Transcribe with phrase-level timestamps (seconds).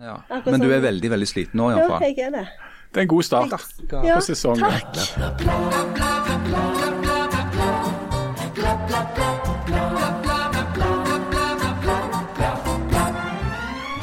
[0.00, 0.16] Ja.
[0.28, 0.72] Men du sånn.
[0.72, 2.46] er veldig, veldig sliten nå, Ja, jeg er det.
[2.90, 3.50] Det er en god start
[3.92, 4.64] Ja, på sesongen.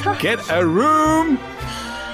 [0.02, 0.22] takk.
[0.22, 1.38] Get a room!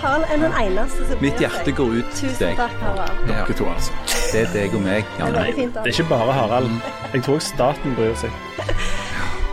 [0.00, 2.56] Harald er den eneste som Mitt hjerte går ut til deg.
[2.56, 3.22] Tusen takk, Harald.
[3.28, 3.92] Dere to, altså.
[4.32, 5.06] Det er deg og meg.
[5.16, 5.78] Det er fint.
[5.78, 6.68] Det er ikke bare Harald.
[7.14, 8.30] Jeg tror staten bryr seg.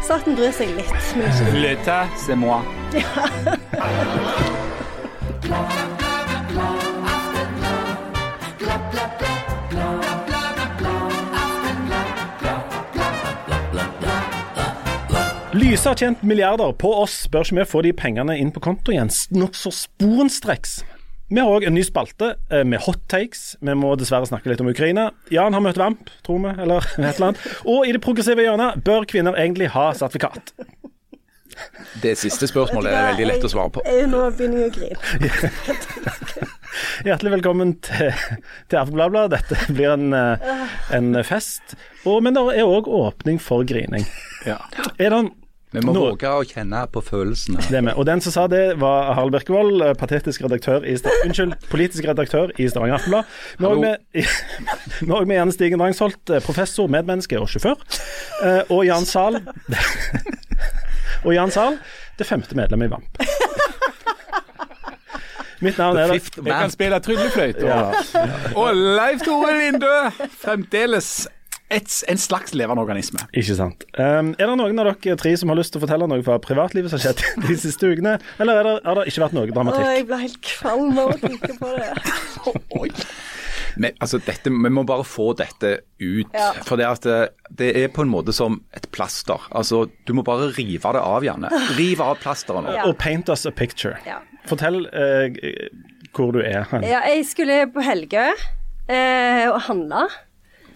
[0.03, 2.59] Staten bryr seg litt, men ikke L'État, c'est moi.
[15.51, 18.93] Lyse har tjent milliarder på oss, bør ikke vi få de pengene inn på konto
[18.93, 20.77] igjen nokså sporenstreks?
[21.31, 23.55] Vi har òg en ny spalte eh, med hot takes.
[23.63, 25.09] Vi må dessverre snakke litt om Ukraina.
[25.31, 27.45] Jan har møtt Vamp, tror vi, eller et eller annet.
[27.63, 30.51] Og i det progressive hjørnet, bør kvinner egentlig ha sertifikat?
[32.01, 33.83] Det siste spørsmålet er veldig lett å svare på.
[34.11, 35.51] Nå begynner jeg å grine.
[37.07, 38.11] Hjertelig velkommen til,
[38.71, 39.27] til Aftenbladet.
[39.35, 40.65] Dette blir en, eh,
[40.97, 41.75] en fest.
[42.07, 44.05] Og, men det er òg åpning for grining.
[44.47, 44.57] Ja.
[44.97, 45.21] Er det
[45.71, 47.61] Vi må våge å kjenne på følelsene.
[47.71, 47.93] Det med.
[47.95, 52.07] Og den som sa det, var Harald Birkevold, eh, patetisk redaktør i Sta- Unnskyld, politisk
[52.09, 53.29] redaktør i Stavanger Aftenblad.
[53.57, 57.79] Vi har også med, Janne Stigen Drangsholt, eh, professor, medmenneske og sjåfør.
[58.43, 59.39] Eh, Og Jan Zahl
[61.23, 61.77] Og Jan Zahl,
[62.19, 63.21] det femte medlemmet i VAMP.
[65.61, 67.67] Mitt navn er Jeg kan spille tryllefløyte.
[67.67, 67.91] ja.
[68.57, 69.91] Og Leif Tore Lindø,
[70.41, 71.27] fremdeles
[71.71, 73.19] et, en slags levende organisme.
[73.37, 73.85] Ikke sant.
[73.93, 76.39] Um, er det noen av dere tre som har lyst til å fortelle noe fra
[76.41, 79.45] privatlivet som har skjedd de siste ukene, eller er det, har det ikke vært noe
[79.45, 79.85] Å, dramatikk?
[79.93, 81.91] jeg ble helt kvalm av å tenke på det.
[83.77, 86.31] Men, altså, dette, vi må bare få dette ut.
[86.33, 86.49] Ja.
[86.67, 87.19] For det, at det,
[87.61, 89.39] det er på en måte som et plaster.
[89.51, 91.51] Altså, Du må bare rive det av, Janne.
[91.77, 92.73] Riv av plasteret nå.
[92.75, 92.87] Ja.
[92.89, 93.97] Og paint us a picture.
[94.07, 94.19] Ja.
[94.49, 95.37] Fortell eh,
[96.15, 96.65] hvor du er.
[96.71, 96.83] hen.
[96.87, 98.25] Ja, jeg skulle på Helgø
[98.89, 100.07] eh, og handle.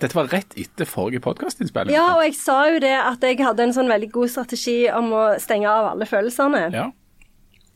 [0.02, 1.96] Dette var rett etter forrige podkastinnspilling.
[1.96, 5.12] Ja, og jeg sa jo det at jeg hadde en sånn veldig god strategi om
[5.16, 6.66] å stenge av alle følelsene.
[6.76, 6.90] Ja.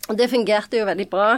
[0.09, 1.30] Og det fungerte jo veldig bra.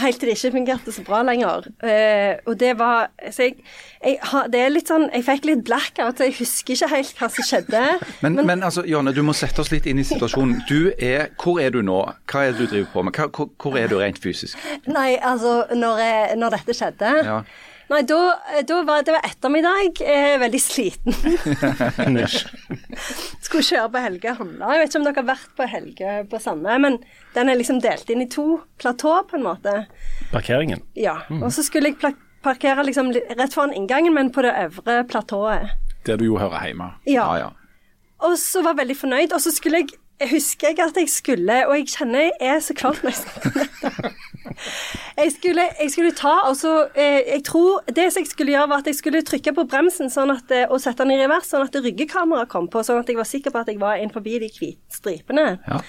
[0.00, 1.68] Helt til det ikke fungerte så bra lenger.
[1.82, 3.58] Uh, og det var Så jeg,
[4.02, 4.18] jeg
[4.52, 7.84] Det er litt sånn Jeg fikk litt blackout, jeg husker ikke helt hva som skjedde.
[8.24, 10.62] Men, men altså, Janne, du må sette oss litt inn i situasjonen.
[10.68, 12.00] Du er, Hvor er du nå?
[12.30, 13.16] Hva er det du driver på med?
[13.16, 14.58] Hva, hvor, hvor er du rent fysisk?
[14.88, 17.40] Nei, altså, når, jeg, når dette skjedde Ja.
[17.86, 18.18] Nei, da,
[18.66, 20.00] da var det var ettermiddag.
[20.02, 21.14] Eh, veldig sliten.
[23.46, 24.72] Skulle kjøre på Helge Hamla.
[24.74, 26.98] Jeg vet ikke om dere har vært på Helge på Sande, men
[27.36, 28.46] den er liksom delt inn i to
[28.82, 29.74] platå, på en måte.
[30.32, 30.82] Parkeringen.
[30.98, 31.20] Ja.
[31.38, 35.70] Og så skulle jeg parkere liksom rett foran inngangen, men på det øvre platået.
[36.06, 36.90] Der du jo hører hjemme.
[37.06, 37.30] Ja.
[37.30, 37.50] Ja, ja.
[38.26, 39.30] Og så var jeg veldig fornøyd.
[39.36, 42.60] Og så skulle jeg jeg husker jeg at jeg skulle, og jeg kjenner jeg er
[42.64, 44.10] så kvalm når jeg snakker om dette.
[45.16, 48.68] Jeg skulle, jeg skulle ta, og så eh, Jeg tror det som jeg skulle gjøre,
[48.68, 51.48] var at jeg skulle trykke på bremsen sånn at, eh, og sette den i revers,
[51.50, 54.12] sånn at ryggekameraet kom på, sånn at jeg var sikker på at jeg var inn
[54.12, 55.46] forbi de hvite stripene.
[55.68, 55.80] Ja.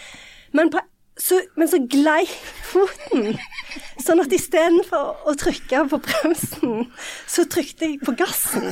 [0.56, 0.82] Men, på,
[1.20, 2.24] så, men så glei
[2.70, 3.36] foten,
[4.04, 6.88] sånn at istedenfor å trykke på bremsen,
[7.28, 8.70] så trykte jeg på gassen.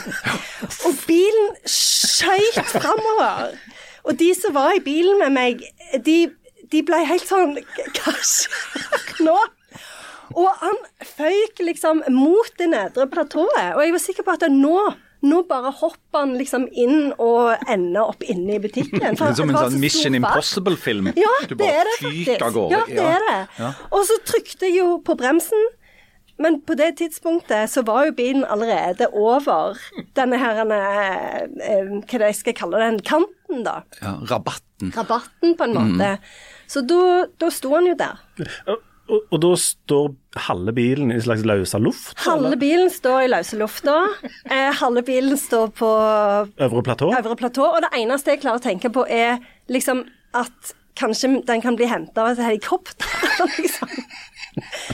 [0.87, 3.55] Og bilen skøyt framover.
[4.05, 5.63] Og de som var i bilen med meg,
[6.05, 6.17] de,
[6.71, 7.57] de ble helt sånn
[7.97, 9.35] Hva skjer nå?
[10.33, 13.75] Og han føyk liksom mot det nedre platået.
[13.75, 14.77] Og jeg var sikker på at nå
[15.25, 19.15] nå bare hopper han liksom inn og ender opp inne i butikken.
[19.17, 20.13] For Det er som en sånn så Mission.
[20.19, 21.07] Impossible-film.
[21.17, 22.43] Ja, du det er bare det fyker faktisk.
[22.45, 22.75] av gårde.
[22.75, 23.39] Ja, det er det.
[23.57, 23.71] Ja.
[23.89, 25.65] Og så trykte jeg jo på bremsen.
[26.37, 29.79] Men på det tidspunktet så var jo bilen allerede over
[30.19, 33.79] denne her eh, eh, Hva det jeg skal kalle den kanten, da.
[34.03, 34.91] Ja, rabatten.
[34.93, 35.95] Rabatten, på en Mm.
[35.95, 36.19] måte.
[36.67, 38.19] Så da, da sto han jo der.
[39.05, 40.07] Og, og, da står
[40.47, 42.15] halve bilen i slags løse luft?
[42.25, 43.99] Halve bilen står i løse lufta.
[44.49, 45.91] Eh, halve bilen står på
[46.65, 47.11] Øvre platå?
[47.13, 47.67] øvre platå.
[47.69, 49.37] Og det eneste jeg klarer å tenke på, er
[49.69, 53.05] liksom at kanskje den kan bli henta av et helikopter.
[53.59, 53.91] liksom.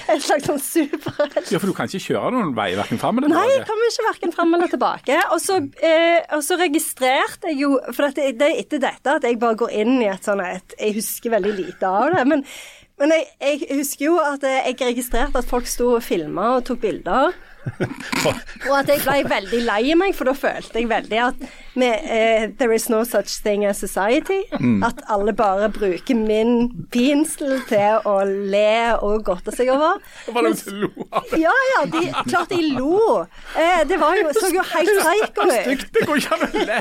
[0.10, 1.52] En slags sånn superhelt.
[1.54, 3.48] Ja, for du kan ikke kjøre noen vei, verken fram eller tilbake?
[3.48, 5.20] Nei, jeg kommer ikke verken fram eller tilbake.
[5.36, 9.60] Og så, eh, registrerte jeg jo For det, det er etter dette at jeg bare
[9.62, 12.26] går inn i et sånt et Jeg husker veldig lite av det.
[12.28, 12.44] Men,
[13.02, 16.84] men jeg, jeg husker jo at jeg registrerte at folk sto og filma og tok
[16.84, 17.34] bilder.
[18.70, 21.44] Og at jeg ble veldig lei meg, for da følte jeg veldig at
[21.80, 24.42] med, uh, there is no such thing as society.
[24.84, 30.02] At alle bare bruker min pinsel til å le og godte seg over.
[30.28, 31.40] Var det Mens- noen som lo av det?
[31.46, 33.22] ja, ja, de, klart de lo.
[33.56, 35.56] Uh, det var jo, så jo helt streiko ut.
[35.62, 36.80] Stygt, det går ikke an å le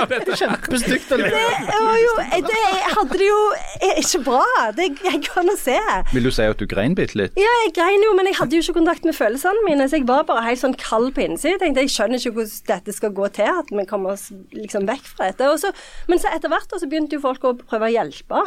[0.00, 0.38] av dette.
[0.40, 1.30] Kjempestygt å le.
[1.30, 2.64] Det Det
[2.96, 4.44] hadde det jo eh, ikke bra.
[4.76, 5.76] Det jeg kan jeg se.
[6.14, 7.36] Vil du si at du grein bitte litt?
[7.40, 10.06] Ja, jeg grein jo, men jeg hadde jo ikke kontakt med følelsene mine, så jeg
[10.08, 11.56] var bare helt sånn kald på innsiden.
[11.56, 14.88] Jeg tenkte, jeg skjønner ikke hvordan dette skal gå til, at vi kommer oss liksom
[14.88, 15.48] vekk fra dette.
[15.52, 15.72] Og så,
[16.08, 18.42] men så etter hvert så begynte jo folk å prøve å hjelpe.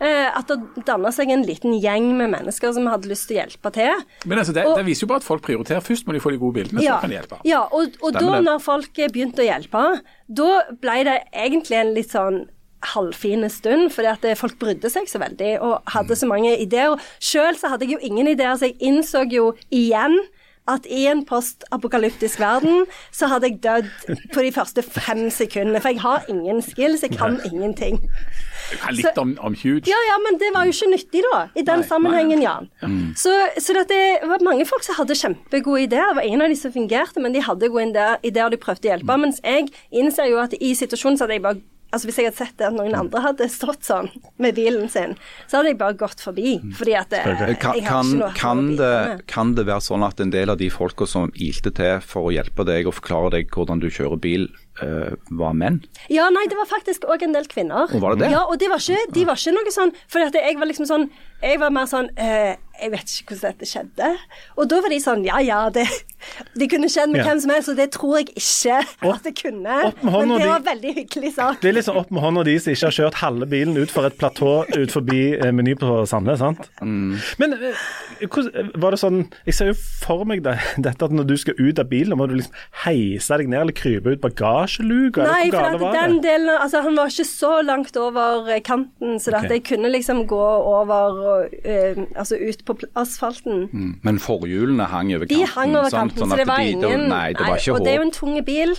[0.00, 3.40] Eh, at det danna seg en liten gjeng med mennesker som hadde lyst til å
[3.42, 4.04] hjelpe til.
[4.24, 5.84] Men altså, det, Og- det viser jo bare at folk prioriterer.
[5.84, 7.40] Først må de få de gode bildene, så kan de hjelpe.
[7.44, 9.84] Ja, og, og da når folk begynte å hjelpe,
[10.32, 10.48] da
[10.80, 12.46] ble det egentlig en litt sånn
[12.94, 16.96] halvfine stund, fordi at eh, folk brydde seg så veldig og hadde så mange ideer.
[17.20, 20.16] Sjøl så hadde jeg jo ingen ideer, så jeg innså jo igjen
[20.70, 22.84] at i en postapokalyptisk verden
[23.14, 23.90] så hadde jeg dødd
[24.34, 25.80] på de første fem sekundene.
[25.82, 28.00] For jeg har ingen skills, jeg kan ingenting.
[28.70, 29.90] Du kan litt om, om Huge.
[29.90, 31.40] Ja, ja, men det var jo ikke nyttig, da.
[31.58, 32.70] I den Nei, sammenhengen, Jan.
[33.18, 36.12] Så, så det, det var mange folk som hadde kjempegode ideer.
[36.12, 38.86] Det var ingen av de som fungerte, men de hadde gode ideer, ideer de prøvde
[38.86, 39.18] å hjelpe.
[39.24, 42.38] Mens jeg innser jo at i situasjonen så hadde jeg bare Altså Hvis jeg hadde
[42.38, 44.08] sett det at noen andre hadde stått sånn
[44.38, 45.16] med bilen sin,
[45.50, 46.56] så hadde jeg bare gått forbi.
[46.78, 48.92] Fordi at det, jeg Kan, har kan, ikke noe kan, det,
[49.30, 52.34] kan det være sånn at en del av de folka som ilte til for å
[52.34, 54.46] hjelpe deg og forklare deg hvordan du kjører bil,
[54.84, 55.80] eh, var menn?
[56.12, 57.90] Ja, nei, det var faktisk òg en del kvinner.
[57.90, 58.32] Og var det det?
[58.36, 61.08] Ja, og det var ikke, de var ikke noe sånn For jeg var liksom sånn
[61.42, 64.10] Jeg var mer sånn eh, Jeg vet ikke hvordan dette skjedde.
[64.56, 65.84] Og da var de sånn Ja ja, det,
[66.56, 67.26] det kunne skjedd med Ja.
[67.30, 69.78] hvem som helst, og det tror jeg ikke Opp- at det kunne.
[70.02, 71.60] Men det var veldig hyggelig sak.
[71.60, 74.08] Det er liksom opp med hånda de som ikke har kjørt halve bilen ut for
[74.08, 76.68] et platå ut forbi eh, Meny på Sandnes, sant?
[76.80, 77.84] Men eh,
[78.80, 80.56] var det sånn Jeg ser jo for meg det,
[80.86, 83.76] dette at når du skal ut av bilen, må du liksom heise deg ned eller
[83.76, 85.24] krype ut bagasjeluka?
[85.24, 89.18] eller Nei, for at den delen Altså, han var ikke så langt over eh, kanten,
[89.22, 93.98] så at jeg kunne liksom gå over og uh, Altså ut på pl- asfalten.
[94.02, 95.54] Men forhjulene hang over De kanten.
[95.54, 97.88] hang over kanten, Sånn så det var de- ingen Nei, det var ikke Og det
[97.92, 98.74] er jo en tung bil.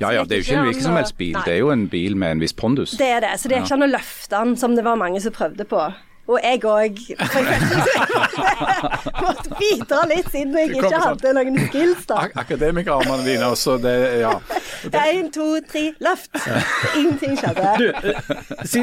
[0.00, 1.32] Ja, ja, det er jo ikke en hvilken som helst bil.
[1.32, 1.42] Nei.
[1.44, 2.96] Det er jo en bil med en viss pondus.
[2.98, 5.20] Det er det, så det er ikke an å løfte den, som det var mange
[5.20, 5.92] som prøvde på.
[6.32, 7.00] Og jeg òg.
[9.22, 12.22] Måtte bidra litt, siden jeg ikke hadde noen skills, da.
[12.24, 14.32] Ak Akademikerarmene dine, også, det Ja.
[14.82, 16.32] Én, to, tre, løft.
[16.98, 17.68] Ingenting skjedde.
[17.78, 18.82] Du, eh, si,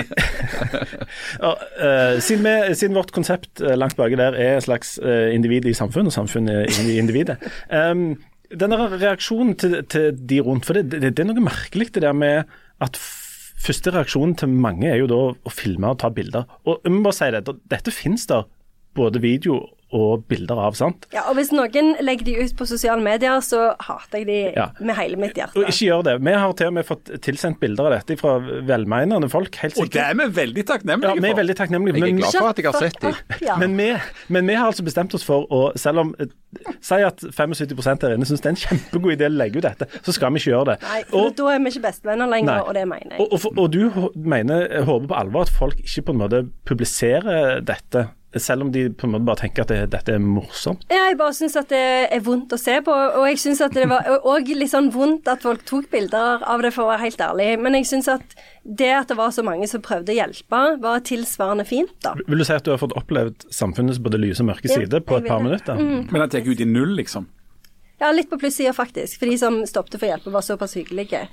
[1.44, 5.28] Ja, uh, siden, vi, siden vårt konsept uh, langt baki der er et slags uh,
[5.34, 7.40] individ i samfunnet, og samfunnet i individet
[7.74, 8.14] um,
[8.50, 12.16] Denne reaksjonen til, til de rundt, for det, det, det er noe merkelig det der
[12.18, 12.50] med
[12.82, 12.98] at
[13.60, 16.48] første reaksjonen til mange er jo da å filme og ta bilder.
[16.66, 18.48] Og jeg må bare si det, dette finnes der
[18.98, 19.62] både video
[19.96, 21.08] og bilder av, sant?
[21.14, 24.68] Ja, og hvis noen legger de ut på sosiale medier, så hater jeg de Ja.
[24.80, 25.58] med hele mitt hjerte.
[25.58, 26.16] Og ikke gjør det.
[26.24, 29.56] Vi har til og med fått tilsendt bilder av dette fra velmenende folk.
[29.56, 31.16] helt Og det er vi veldig takknemlige for.
[31.16, 31.96] Ja, vi er veldig takknemlige.
[32.00, 33.08] Jeg er glad for at jeg har sett de.
[33.08, 33.42] the fuck up.
[33.42, 33.56] Ja.
[33.58, 33.76] Men
[34.30, 36.16] men vi har altså bestemt oss for å, selv om
[36.82, 39.86] Si at 75 her inne syns det er en kjempegod idé å legge ut dette,
[40.02, 40.78] så skal vi ikke gjøre det.
[40.82, 42.64] Nei, for Og, da er vi ikke bestevenner lenger, Nei.
[42.66, 43.20] og det mener jeg.
[43.22, 47.62] og, og, og du mener, håper på alvor at folk ikke på en måte publiserer
[47.62, 50.84] dette, selv om de på en måte bare tenker at det, dette er morsomt.
[50.92, 51.82] Ja, jeg bare syns at det
[52.14, 55.28] er vondt å se på, og jeg syns at det var òg litt sånn vondt
[55.32, 57.50] at folk tok bilder av det, for å være helt ærlig.
[57.64, 61.02] Men jeg syns at det at det var så mange som prøvde å hjelpe, var
[61.10, 62.14] tilsvarende fint, da.
[62.28, 65.02] Vil du si at du har fått opplevd samfunnets både lyse og mørke Ja, side
[65.10, 65.42] på et par det.
[65.42, 65.50] Mm.
[65.50, 66.12] minutter?
[66.14, 67.26] Men at det gikk ut i null, liksom.
[68.00, 71.26] Ja, litt på plussida faktisk, for de som stoppet for hjelp og var såpass hyggelige.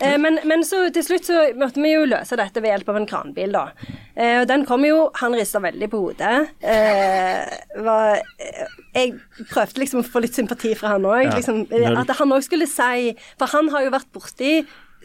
[0.00, 3.00] Eh, men, men så til slutt så måtte vi jo løse dette ved hjelp av
[3.02, 3.66] en kranbil, da.
[4.14, 6.32] Eh, og den kom jo, han rista veldig på hodet.
[6.64, 7.52] Eh,
[7.84, 8.64] var, eh,
[8.96, 9.14] jeg
[9.52, 11.26] prøvde liksom å få litt sympati fra han òg.
[11.28, 11.36] Ja.
[11.36, 11.66] Liksom,
[12.00, 14.52] at han òg skulle si For han har jo vært borti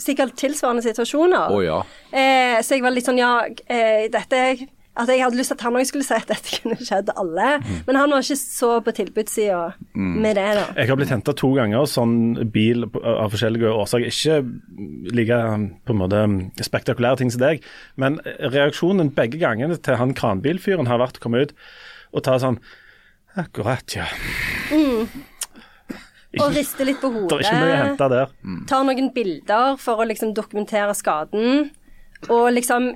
[0.02, 1.52] sikkert tilsvarende situasjoner.
[1.52, 1.80] Å, ja.
[2.12, 3.34] eh, så jeg var litt sånn, ja,
[3.68, 4.40] eh, dette
[5.00, 7.48] at jeg hadde lyst til at han òg skulle si at dette kunne skjedd alle.
[7.64, 7.78] Mm.
[7.88, 9.62] Men han var ikke så på tilbudssida
[9.96, 10.66] med det, da.
[10.76, 12.18] Jeg har blitt henta to ganger sånn
[12.52, 14.12] bil av forskjellige årsaker.
[14.12, 15.40] Ikke like
[15.88, 16.26] på en måte
[16.68, 17.64] spektakulære ting som deg,
[18.02, 21.56] men reaksjonen begge gangene til han kranbilfyren har vært å komme ut
[22.12, 22.60] og ta sånn
[23.40, 24.10] Akkurat, ja.
[26.36, 27.30] Og riste litt på hodet.
[27.32, 28.34] Det er ikke mye å hente der.
[28.68, 31.70] Tar noen bilder for å liksom dokumentere skaden.
[32.28, 32.90] Og liksom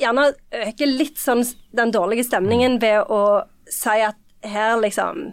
[0.00, 0.28] gjerne
[0.66, 3.24] øke litt sånn den dårlige stemningen ved å
[3.68, 5.32] si at her liksom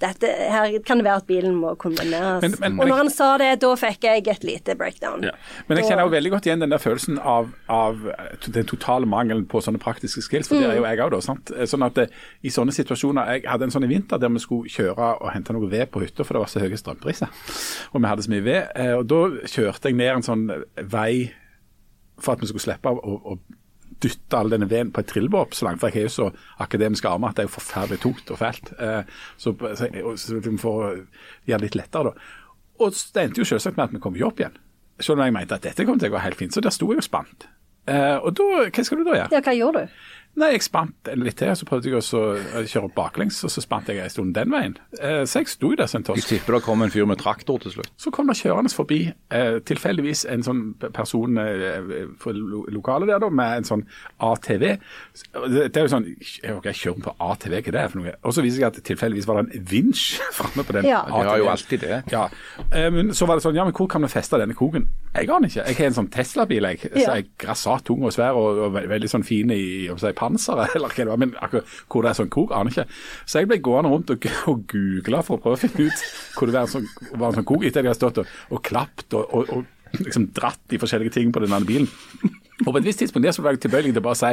[0.00, 2.40] dette, her kan det være at bilen må kombineres.
[2.40, 5.22] Men- men- og når han sa det, da fikk jeg et lite breakdown.
[5.22, 5.32] Ja.
[5.68, 9.04] Men jeg kjenner jo veldig godt igjen den der følelsen av, av eh, den totale
[9.04, 11.20] mangelen på sånne praktiske skills, for det er jo jeg òg, da.
[11.20, 11.50] sant?
[11.54, 12.08] Eh, Sånn at det,
[12.42, 15.52] I sånne situasjoner Jeg hadde en sånn i vinter der vi skulle kjøre og hente
[15.52, 17.28] noe ved på hytta, for det var så høye strømpriser.
[17.94, 18.68] Og vi hadde så mye ved.
[18.74, 21.30] eh, Og da kjørte jeg ned en sånn vei
[22.18, 23.38] for at vi skulle slippe å, å
[24.02, 25.80] dytte all denne veden på et trillebår så langt.
[25.82, 26.28] For jeg har jo så
[26.64, 28.72] akademiske armer at det er jo forferdelig tungt og fælt.
[28.78, 29.02] Eh,
[29.36, 32.34] Så, så, så liksom for gjøre det litt lettere, da.
[32.80, 34.56] Og det endte jo selvsagt med at vi kom jo opp igjen.
[35.00, 36.52] Selv om jeg mente at dette kom til å gå helt fint.
[36.52, 37.46] Så der sto jeg jo spant.
[37.88, 39.32] Eh, og da, hva skal du da gjøre?
[39.32, 40.00] Ja, hva gjorde du?
[40.38, 43.88] Nei, jeg spant litt til, så prøvde jeg å kjøre opp baklengs, og så spant
[43.90, 44.76] jeg en stund den veien.
[45.02, 46.28] Eh, så jeg sto jo der som en Jeg tosk.
[46.30, 47.90] tipper det kom en fyr med traktor til slutt.
[48.00, 50.62] Så kom det kjørende forbi eh, tilfeldigvis en sånn
[50.94, 53.82] person eh, fra lokalet der, da, med en sånn
[54.22, 54.64] ATV.
[55.50, 58.14] Det, er jo sånn jeg, ok, jeg kjører på ATV, hva er det for noe?
[58.22, 60.06] Og så viser jeg at tilfeldigvis var det en vinsj
[60.38, 61.02] framme på den Ja.
[61.10, 62.00] De har jo alltid det.
[62.14, 62.24] Ja,
[62.70, 64.86] eh, men så var det sånn, ja, men hvor kan vi feste denne koken?
[65.10, 65.66] Jeg aner ikke.
[65.66, 66.86] Jeg har en sånn Tesla-bil, jeg.
[66.86, 67.14] Så Ja.
[67.18, 70.72] jeg er grassat tung og svær og, og veldig sånn fin i om jeg, panseret,
[70.76, 71.22] eller hva det var.
[71.24, 72.86] Men akkurat hvor det er sånn krok, aner ikke.
[73.24, 76.50] Så jeg ble gående rundt og, og googla for å prøve å finne ut hvor
[76.50, 78.64] det var en sånn, var en sånn krok, etter at jeg hadde stått og, og
[78.70, 82.38] klapt og, og, og liksom dratt de forskjellige ting på den andre bilen.
[82.66, 84.32] Og på et visst tidspunkt der så var jeg tilbøyelig til å bare si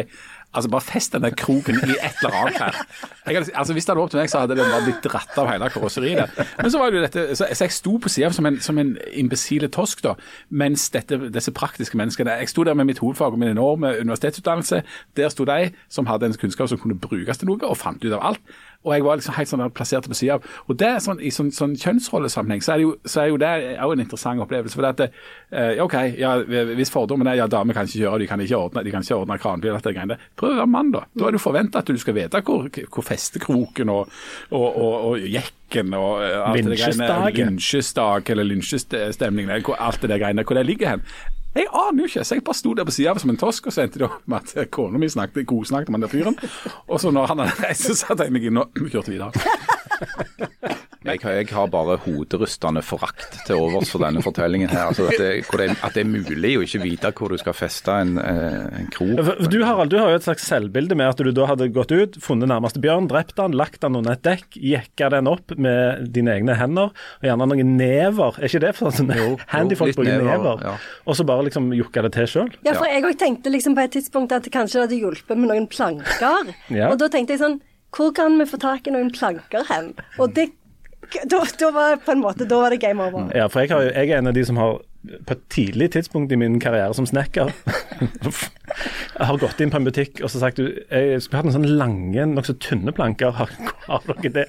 [0.54, 2.78] altså bare fest den der kroken i et eller annet her.
[3.26, 5.50] Hadde, altså Hvis det hadde vært til meg, så hadde den bare blitt dratt av
[5.52, 6.40] hele karosseriet.
[6.62, 8.80] Men så var det jo dette, så, så jeg sto på sida som en, som
[8.82, 10.16] en imbesile tosk, da,
[10.50, 14.82] mens dette, disse praktiske menneskene Jeg sto der med mitt hovedfag og min enorme universitetsutdannelse.
[15.20, 18.14] Der sto de som hadde en kunnskap som kunne brukes til noe, og fant ut
[18.14, 18.58] av alt.
[18.86, 20.46] Og jeg var liksom helt sånn plassert på sida av.
[20.68, 23.52] Og det er sånn, I sånn, sånn kjønnsrollesammenheng så er, jo, så er jo det
[23.84, 24.78] òg en interessant opplevelse.
[24.78, 25.08] for det at det,
[25.52, 26.36] eh, OK, ja,
[26.78, 29.20] hvis fordommen er ja, damer kan ikke kjøre, de kan ikke ordne, de kan ikke
[29.20, 30.20] ordne kranbil, alt det greiene.
[30.40, 31.04] Prøv å være mann, da.
[31.18, 34.14] Da er jo forventa at du skal vite hvor, hvor festekroken og,
[34.52, 38.30] og, og, og jekken og eh, alt det der greiene Lynsjesdag.
[38.32, 41.04] Eller lynsjestemning, alt det der greiene, hvor det ligger hen.
[41.58, 43.74] Jeg aner jo ikke, så jeg bare sto der på sida som en tosk, og
[43.74, 46.38] så endte det opp med at kona mi snakket, godsnakket med den fyren.
[46.86, 49.32] Og så når han hadde reist, så satte jeg meg inn og kjørte videre.
[51.08, 54.90] Jeg, jeg har bare hoderystende forakt til overs for denne fortellingen her.
[54.92, 57.56] Altså at, det, hvor det, at det er mulig å ikke vite hvor du skal
[57.58, 59.22] feste en, eh, en krok.
[59.48, 62.20] Du Harald, du har jo et slags selvbilde med at du da hadde gått ut,
[62.24, 66.36] funnet nærmeste bjørn, drept han, lagt han under et dekk, jekka den opp med dine
[66.38, 68.38] egne hender, og gjerne noen never.
[68.38, 69.14] Er ikke det for sånn
[69.52, 70.66] handyfolk bruker never, never?
[70.68, 70.76] ja.
[71.08, 72.52] Og så bare liksom jukka det til sjøl?
[72.68, 75.52] Ja, for jeg òg tenkte liksom på et tidspunkt at det kanskje hadde hjulpet med
[75.54, 76.54] noen planker.
[76.74, 76.90] Ja.
[76.92, 77.56] Og da tenkte jeg sånn
[77.96, 79.94] Hvor kan vi få tak i noen planker hen?
[80.22, 80.50] Og det
[81.32, 83.32] da, da var på en måte Da var det game over.
[83.36, 86.32] Ja, for jeg, har, jeg er en av de som har på et tidlig tidspunkt
[86.34, 87.52] i min karriere som snekker
[88.02, 91.56] Jeg har gått inn på en butikk og så sagt du, jeg skulle hatt noen
[91.56, 93.32] sånne lange, nokså tynne planker.
[93.38, 93.54] Har,
[93.88, 94.46] har dere det?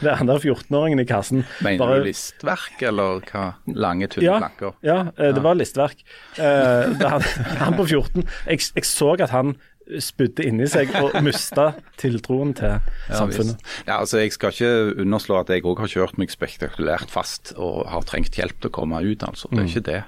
[0.00, 1.44] Det er han der 14-åringen i kassen.
[1.66, 3.44] Mener bare- du listverk, eller hva?
[3.76, 4.74] Lange, tynne ja, planker?
[4.86, 6.02] Ja, eh, det var listverk.
[6.38, 7.26] Uh, han,
[7.60, 9.54] han på 14 jeg, jeg så at han
[9.98, 11.70] spydde inni seg og mista
[12.00, 12.76] tiltroen til
[13.10, 13.58] samfunnet.
[13.86, 17.52] Ja, Ja, altså Jeg skal ikke underslå at jeg òg har kjørt meg spektakulært fast
[17.56, 19.48] og har trengt hjelp til å komme ut, altså.
[19.50, 20.00] Det er ikke det.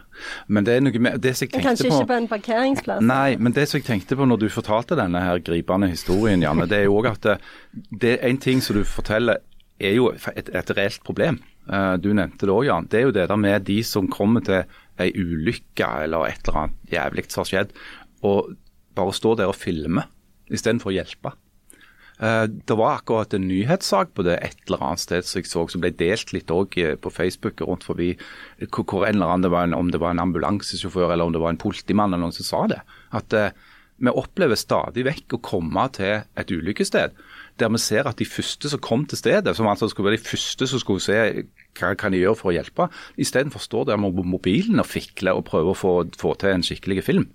[0.49, 3.03] Men det er noe med det som jeg tenkte kanskje på ikke på en parkeringsplass.
[3.09, 6.69] Nei, men det som jeg tenkte på når du fortalte denne her gripende historien, Janne,
[6.71, 7.39] det er jo òg at det,
[8.05, 9.41] det er en ting som du forteller
[9.83, 11.41] er jo et, et reelt problem.
[11.67, 12.87] Eh, Du nevnte det òg, Jan.
[12.91, 14.62] Det er jo det der med de som kommer til
[15.03, 17.73] ei ulykke eller et eller annet jævlig som har skjedd,
[18.23, 18.53] og
[18.96, 20.08] bare står der og filmer
[20.52, 21.34] istedenfor å hjelpe.
[22.20, 25.66] Eh, Det var akkurat en nyhetssak på det et eller annet sted som jeg så,
[25.68, 28.14] som ble delt litt òg på Facebook rundt forbi.
[28.68, 31.54] Hvor, en eller annen, det en, om det var en ambulansesjåfør eller om det var
[31.54, 32.82] en politimann eller noen som sa det.
[33.12, 33.52] At eh,
[34.02, 37.14] vi opplever stadig vekk å komme til et ulykkessted
[37.61, 40.30] der vi ser at de første som kom til stedet, som altså skulle være de
[40.30, 41.44] første som skulle se
[41.78, 42.88] hva kan de gjøre for å hjelpe,
[43.20, 47.04] istedenfor står der med mobilen og fikler og prøver å få, få til en skikkelig
[47.04, 47.28] film.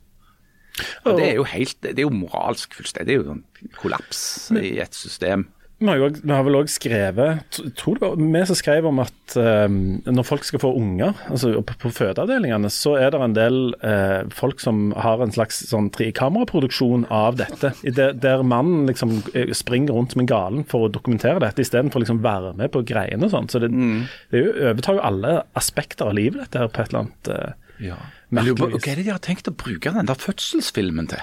[1.06, 3.08] Og det er jo helt, det er jo moralsk fullstendig.
[3.08, 4.26] Det er jo en kollaps
[4.58, 5.48] i et system.
[5.78, 8.98] Vi har, jo, vi har vel òg skrevet tror det var vi som skrev om
[9.04, 9.68] at eh,
[10.10, 14.24] når folk skal få unger, altså på, på fødeavdelingene, så er det en del eh,
[14.34, 17.76] folk som har en slags sånn trekameraproduksjon av dette.
[17.86, 22.02] Det, der mannen liksom eh, springer rundt som en galen for å dokumentere dette, istedenfor
[22.02, 23.52] liksom være med på greiene og sånn.
[23.54, 26.90] Så det, det er jo, overtar jo alle aspekter av livet, dette her, på et
[26.90, 27.98] eller annet eh, Ja.
[28.30, 31.22] Men lurer på, Hva er det de har tenkt å bruke den der fødselsfilmen til?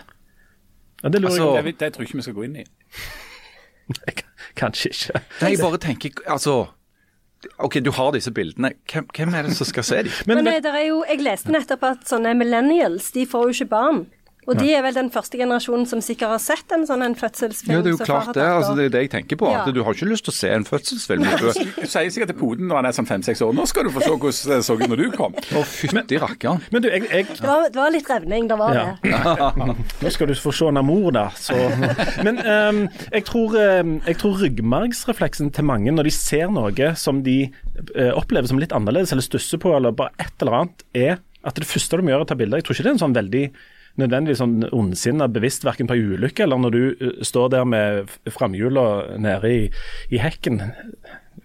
[1.02, 2.64] ja, Det lurer Altså- Det, det tror jeg ikke vi skal gå inn i.
[4.60, 5.20] Kanskje ikke.
[5.42, 6.68] Nei, jeg bare tenker, altså
[7.58, 8.72] OK, du har disse bildene.
[8.90, 10.12] Hvem, hvem er det som skal se dem?
[10.26, 14.06] Men, men, men, jo, jeg leste nettopp at sånne millennials, de får jo ikke barn
[14.46, 17.72] Og de er vel den første generasjonen som sikkert har sett en sånn en fødselsfilm.
[17.76, 18.44] Ja, det er jo klart det.
[18.44, 19.50] altså Det er det jeg tenker på.
[19.52, 19.62] Ja.
[19.64, 21.24] at Du har ikke lyst til å se en fødselsfilm.
[21.24, 23.54] Du- sier sikkert til poden når han er sånn fem-seks år.
[23.56, 25.34] Nå skal du få se hvordan det så ut når du kom.
[25.34, 26.62] Å, fytti rakkeren.
[26.72, 28.86] Men du, jeg, jeg Det var, det var litt revning, det var Ja.
[29.02, 29.76] det.
[30.04, 31.28] Nå skal du få se Namor, da.
[31.38, 31.54] Så.
[32.24, 37.22] Men um, jeg, tror, um, jeg tror ryggmargsrefleksen til mange når de ser noe som
[37.26, 37.38] de
[37.96, 41.58] uh, opplever som litt annerledes, eller stusser på, eller bare et eller annet, er at
[41.60, 42.60] det første de gjør er å ta bilder.
[42.60, 43.44] Jeg tror ikke det er en sånn veldig
[44.00, 48.14] nødvendigvis sånn ondsinna bevisst verken på ei ulykke eller når du eh, står der med
[48.34, 48.86] framhjula
[49.22, 49.60] nede i,
[50.10, 50.60] i hekken.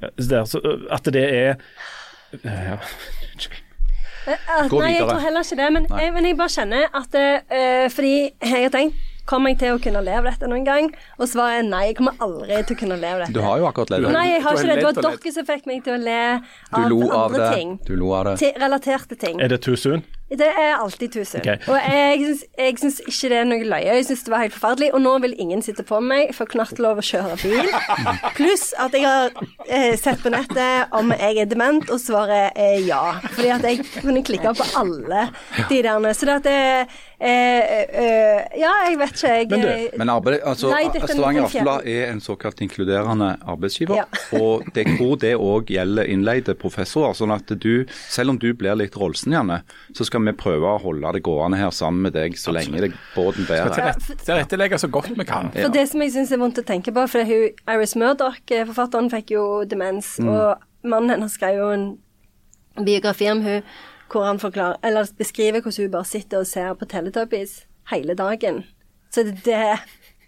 [0.02, 1.60] Der, så, eh, at det er
[2.44, 2.80] ja.
[4.30, 5.70] Eh, nei, jeg tror heller ikke det.
[5.74, 9.76] Men jeg, men jeg bare kjenner at uh, Fordi jeg har tenkt Kommer jeg til
[9.76, 10.88] å kunne leve dette noen gang?
[11.22, 11.84] Og svaret er nei.
[11.92, 13.36] Jeg kommer aldri til å kunne leve dette.
[13.36, 14.08] Du har jo akkurat ledd.
[14.10, 14.78] Nei, jeg har ikke det.
[14.80, 17.52] Det var dere som fikk meg til å le Du av lo av andre det.
[17.60, 17.76] ting.
[17.86, 18.34] Du lo av det.
[18.42, 19.38] Til relaterte ting.
[19.38, 20.02] Er det too soon?
[20.30, 21.42] Det er alltid tusen.
[21.42, 21.58] Okay.
[21.68, 23.96] Og jeg syns, ikke det er noe løye.
[23.98, 24.92] Jeg syns det var helt forferdelig.
[24.94, 26.30] Og nå vil ingen sitte på meg.
[26.36, 27.72] for får knapt lov å kjøre bil.
[28.38, 29.34] Pluss at jeg har
[29.68, 33.18] eh, sett på nettet om jeg er dement, og svaret er ja.
[33.34, 35.28] Fordi at jeg kunne klikke på alle
[35.70, 36.14] de der.
[36.14, 36.60] Så det at det
[37.20, 37.64] eh,
[38.04, 39.34] eh, Ja, jeg vet ikke.
[39.34, 43.32] Jeg, Men du, eh, Men arbeid, altså, Nei, er Stavanger Aftenblad er en såkalt inkluderende
[43.46, 44.00] arbeidsgiver.
[44.00, 44.06] Ja.
[44.40, 47.14] og det hvor det òg gjelder innleide professorer.
[47.18, 49.62] sånn at du, selv om du blir litt rolsen, Janne,
[49.96, 52.92] så skal vi prøve å holde det gående her sammen med deg så lenge det
[53.16, 53.96] båten bærer.
[54.26, 55.52] Tilrettelegge så godt vi kan.
[55.56, 58.66] For det som jeg syns er vondt å tenke på, for hun, Iris Murdoch, eh,
[58.70, 61.88] forfatteren, fikk jo demens, og mannen hennes skrev jo en
[62.86, 63.64] biografi om hun
[64.10, 68.64] hvor han forklarer, eller beskriver hvordan hun bare sitter og ser på Teletubbies hele dagen.
[69.14, 69.80] Så det er det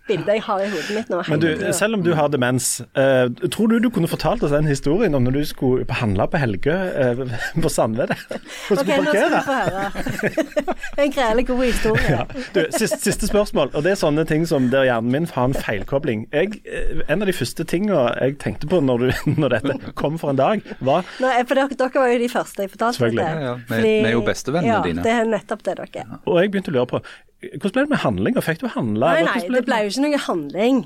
[0.10, 1.20] bildet jeg har i hodet mitt nå.
[1.29, 4.67] Men du, selv om du har demens, uh, tror du du kunne fortalt oss den
[4.70, 7.22] historien om når du skulle handle på Helgø uh,
[7.62, 8.17] på Sandvedet?
[8.67, 10.75] Hvordan Ok, nå skal du få høre.
[11.05, 12.20] En grele god historie.
[12.55, 15.55] Du, siste, siste spørsmål, og det er sånne ting som der hjernen min har en
[15.58, 16.25] feilkobling.
[16.34, 20.20] Jeg, eh, en av de første tingene jeg tenkte på når, du, når dette kom
[20.22, 23.25] for en dag, var nå, for dere, dere var jo de første jeg fortalte det.
[23.25, 23.58] Ja, ja.
[23.72, 25.03] Vi- vi er jo bestevennene ja, dine.
[25.05, 26.15] det er nettopp det dere er.
[26.25, 27.01] Og jeg begynte å lure på
[27.41, 28.41] hvordan ble det med handlinga?
[28.45, 29.13] Fikk du handla?
[29.17, 30.81] Nei, nei, ble det ble jo ikke noe handling.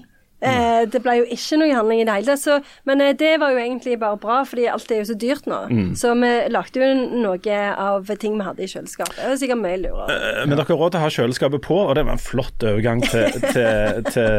[0.46, 2.72] Eh, det ble jo ikke noe handling i det hele tatt.
[2.88, 5.60] Men eh, det var jo egentlig bare bra, fordi alt er jo så dyrt nå.
[5.98, 6.90] Så vi lagde jo
[7.24, 9.18] noe av ting vi hadde i kjøleskapet.
[9.22, 10.18] Det var sikkert mye lurere.
[10.20, 12.68] Eh, Men dere har råd til å ha kjøleskapet på, og det var en flott
[12.68, 14.30] overgang til, til, til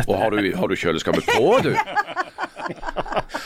[0.00, 1.74] et Og har du, har du kjøleskapet på, du?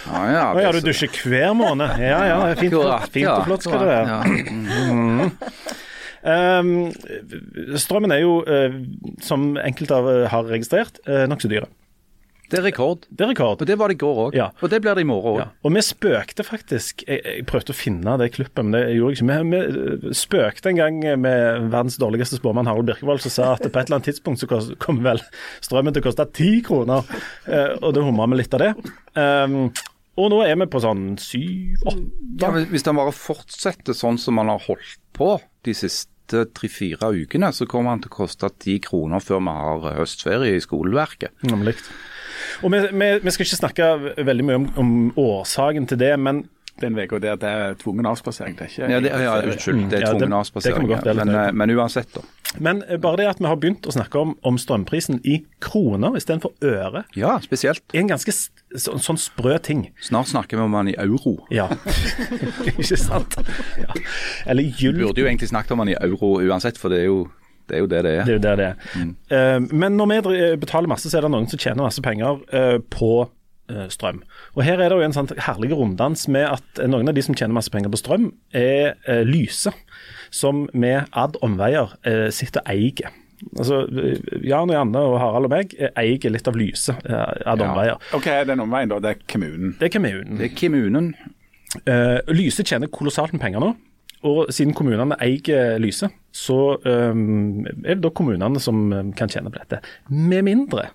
[0.09, 1.99] Ja, ja, ja, du dusjer hver måned?
[1.99, 2.75] Ja ja, fint,
[3.11, 4.07] fint og flott skal det være.
[4.07, 4.93] Ja.
[4.95, 5.33] Um,
[7.79, 8.79] strømmen er jo, eh,
[9.25, 11.69] som enkelte av eh, har registrert, uh, nokså dyre.
[12.49, 13.03] Det er rekord.
[13.13, 13.61] Det er rekord.
[13.61, 14.37] Og det var det i går òg.
[14.39, 14.47] Ja.
[14.65, 15.41] Og det blir det i morgen òg.
[15.43, 15.49] Ja.
[15.69, 19.21] Og vi spøkte faktisk jeg, jeg prøvde å finne det klippet, men det gjorde jeg
[19.21, 19.27] ikke.
[19.29, 23.67] Vi, vi eh, spøkte en gang med verdens dårligste spåmann Harald Birkevold, som sa at
[23.67, 25.21] på et eller annet tidspunkt så kom kommer vel
[25.61, 27.05] strømmen til å koste ti kroner.
[27.45, 28.73] Eh, og det humra vi litt av det.
[29.13, 29.61] Um,
[30.19, 32.09] og nå er vi på sånn syv-åtte.
[32.41, 35.35] Ja, hvis- hvis den bare fortsetter sånn som man har holdt på
[35.69, 39.99] de siste tre-fire ukene, så kommer han til å koste ti kroner før vi har
[40.01, 41.31] høstferie i skoleverket.
[41.49, 41.75] Nemlig.
[42.63, 43.89] Og vi, vi, vi skal ikke snakke
[44.27, 46.45] veldig mye om, om årsaken til det, men
[46.79, 48.55] Den uka der det er tvungen avspasering.
[48.55, 50.87] Det er ikke Ja, det, ja, unnskyld, det er ja, tvungen avspasering.
[51.19, 52.23] Men, eh, men uansett, da.
[52.63, 56.55] Men bare det at vi har begynt å snakke om, om strømprisen i kroner istedenfor
[56.63, 57.83] øre, Ja, spesielt.
[57.93, 58.31] er en ganske
[58.75, 59.87] s- sånn, sprø ting.
[60.03, 61.37] Snart snakker vi om han i euro.
[61.51, 61.69] Ja.
[62.79, 63.37] Ikke sant?
[63.79, 63.89] Ja.
[64.47, 64.99] Eller Vi gyll.
[65.01, 67.25] burde jo egentlig snakket om han i euro uansett, for det er jo
[67.69, 68.25] det er jo det, det er.
[68.25, 69.09] Det er jo det det er.
[69.37, 72.79] Eh, men når vi betaler masse, så er det noen som tjener masse penger uh,
[72.89, 74.23] på uh, strøm.
[74.57, 77.21] Og Her er det jo en sånn herlig runddans med at eh, noen av de
[77.27, 79.75] som tjener masse penger på strøm, er eh, Lyse,
[80.33, 83.13] som med ad omveier eh, sitter og eier.
[83.55, 87.61] Altså, eh, Jan og Janne og Harald og meg eh, eier litt av Lyse av
[87.63, 87.99] ad Ja.
[88.17, 89.01] OK, den omveien, da.
[89.03, 89.77] Det er kommunen.
[89.79, 90.39] Det er kommunen.
[90.41, 91.13] Det er kommunen.
[91.85, 93.75] Uh, Lyse tjener kolossalt med penger nå.
[94.27, 99.53] Og siden kommunene eier Lyse, så um, er det da kommunene som eh, kan tjene
[99.53, 99.79] på dette.
[100.11, 100.89] Med mindre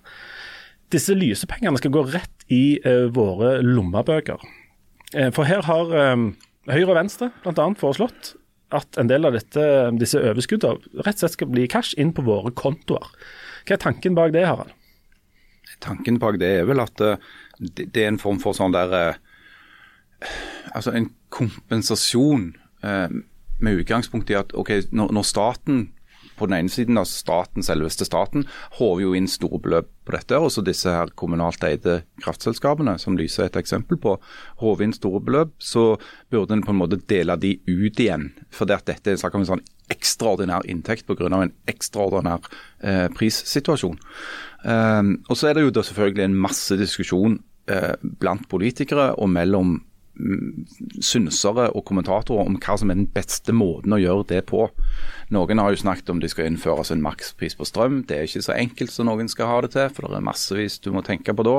[0.93, 4.43] disse lysepengene skal gå rett i uh, våre lommebøker.
[5.15, 6.33] Uh, for her har um,
[6.69, 7.69] Høyre og Venstre bl.a.
[7.79, 8.35] foreslått
[8.73, 9.65] at en del av dette,
[9.99, 13.11] disse overskuddene rett og slett skal bli cash inn på våre kontoer.
[13.63, 14.73] Hva er tanken bak det, Harald?
[15.83, 17.21] Tanken bak det er vel at eh,
[17.59, 19.21] det, er en form for sånn der eh,
[20.73, 22.53] Altså en kompensasjon
[22.87, 23.15] eh,
[23.63, 25.89] med utgangspunkt i at ok, når staten
[26.37, 28.47] på den ene siden av staten, selveste staten,
[28.79, 30.39] håver jo inn store beløp på dette.
[30.39, 34.17] Og så disse her kommunalt eide kraftselskapene, som Lyse er et eksempel på,
[34.63, 35.53] håver inn store beløp.
[35.59, 35.93] Så
[36.33, 38.31] burde en på en måte dele de ut igjen.
[38.53, 41.27] For dette er snakk om en sånn ekstraordinær inntekt pga.
[41.27, 42.45] en ekstraordinær
[42.81, 43.99] eh, prissituasjon.
[44.63, 49.29] Um, og så er det jo da selvfølgelig en masse diskusjon eh, blant politikere og
[49.29, 49.81] mellom
[51.01, 54.67] synsere og kommentatorer om hva som er den beste måten å gjøre det på.
[55.33, 58.03] Noen har jo snakket om de skal innføres en makspris på strøm.
[58.07, 60.77] Det er ikke så enkelt som noen skal ha det til, for det er massevis
[60.83, 61.55] du må tenke på da.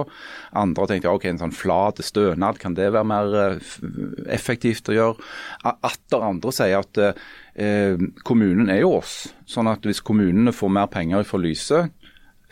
[0.61, 3.73] Andre har tenkt ok, en sånn flat stønad, kan det være mer eh,
[4.37, 5.33] effektivt å gjøre?
[5.75, 9.17] Atter andre sier at eh, kommunen er jo oss.
[9.51, 11.88] Sånn at hvis kommunene får mer penger fra Lyse,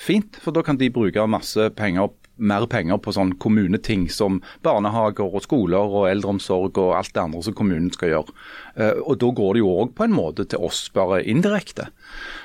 [0.02, 5.28] fint, for da kan de bruke masse penger mer penger på sånn kommuneting som barnehager
[5.28, 8.36] og skoler og eldreomsorg og alt det andre som kommunen skal gjøre.
[8.76, 11.88] Eh, og Da går det jo òg på en måte til oss, bare indirekte.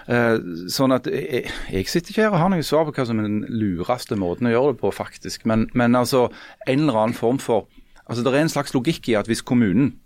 [0.08, 0.38] Eh,
[0.70, 3.30] sånn at jeg, jeg sitter ikke her og har noe svar på hva som er
[3.30, 5.48] den lureste måten å gjøre det på, faktisk.
[5.50, 6.28] Men, men altså
[6.68, 7.68] en eller annen form for
[8.08, 9.98] altså Det er en slags logikk i at hvis kommunen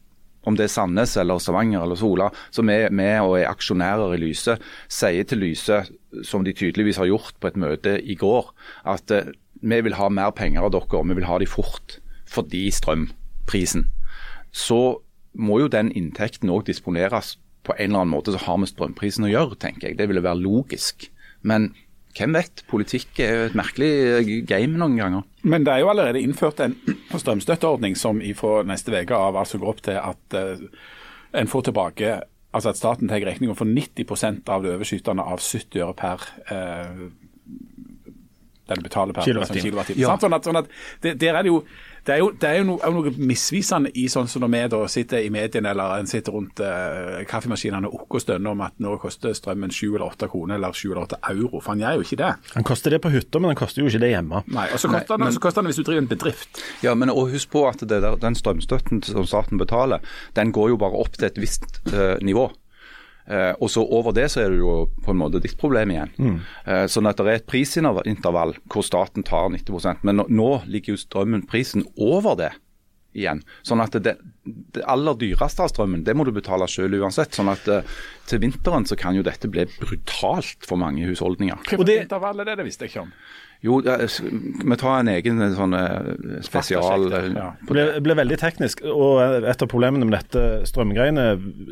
[0.49, 4.21] om det er Sandnes eller Stavanger eller Sola, som er med og er aksjonærer i
[4.23, 4.57] Lyse,
[4.89, 5.83] sier til Lyse,
[6.25, 8.49] som de tydeligvis har gjort på et møte i går,
[8.89, 11.99] at eh, vi vil ha mer penger av dere, og vi vil ha de fort
[12.31, 13.87] fordi strømprisen.
[14.55, 15.01] Så
[15.33, 17.35] må jo den inntekten òg disponeres
[17.67, 19.99] på en eller annen måte som har med strømprisen å gjøre, tenker jeg.
[19.99, 21.09] Det ville være logisk.
[21.45, 21.71] Men
[22.17, 22.63] hvem vet?
[22.71, 25.27] Politikk er jo et merkelig game noen ganger.
[25.43, 26.75] Men det er jo allerede innført en
[27.21, 30.91] strømstøtteordning som fra neste uke av altså går opp til at uh,
[31.37, 32.19] en får tilbake
[32.51, 36.25] Altså at staten tar regninga for 90 av det overskytende av 70 øre per
[38.71, 39.67] den betaler per kilowattime.
[39.67, 40.01] kilowattime.
[40.01, 40.17] Ja.
[40.21, 40.69] Sånn at, sånn at
[41.03, 41.63] det, der er det jo
[42.01, 44.79] det er jo, det er jo noe, noe, misvisende i sånn som når vi da
[44.89, 49.35] sitter i mediene eller en sitter rundt uh, kaffemaskinene og stønner om at nå koster
[49.37, 51.59] strømmen 7 eller 8 kroner eller 7 eller 8 euro.
[51.59, 52.31] For han gjør jo ikke det.
[52.55, 54.41] Han koster det på hytta, men han koster jo ikke det hjemme.
[54.49, 56.63] Nei, og så koster, Nei, men, så koster han hvis du driver en bedrift.
[56.81, 60.01] Ja, men og husk på at der, den strømstøtten som staten betaler,
[60.39, 62.49] den går jo bare opp til et visst uh, nivå.
[63.31, 66.11] Eh, og så Over det så er det jo på en måte ditt problem igjen.
[66.19, 66.39] Mm.
[66.65, 70.95] Eh, sånn at Det er et prisintervall hvor staten tar 90% men nå, nå ligger
[70.95, 72.51] jo strømmen prisen over det
[73.15, 73.41] igjen.
[73.67, 77.35] Sånn at det, det, aller dyreste av strømmen, det må du betale selv uansett.
[77.37, 81.61] Sånn at uh, til vinteren så kan jo dette bli brutalt for mange husholdninger.
[81.69, 83.15] Hva intervall er det, det visste jeg ikke om.
[83.61, 87.51] Jo, vi tar en egen sånn eh, spesial eh, ja.
[87.59, 88.81] Det ble, ble, veldig teknisk.
[88.89, 91.25] og Et av problemene med dette strømgreiene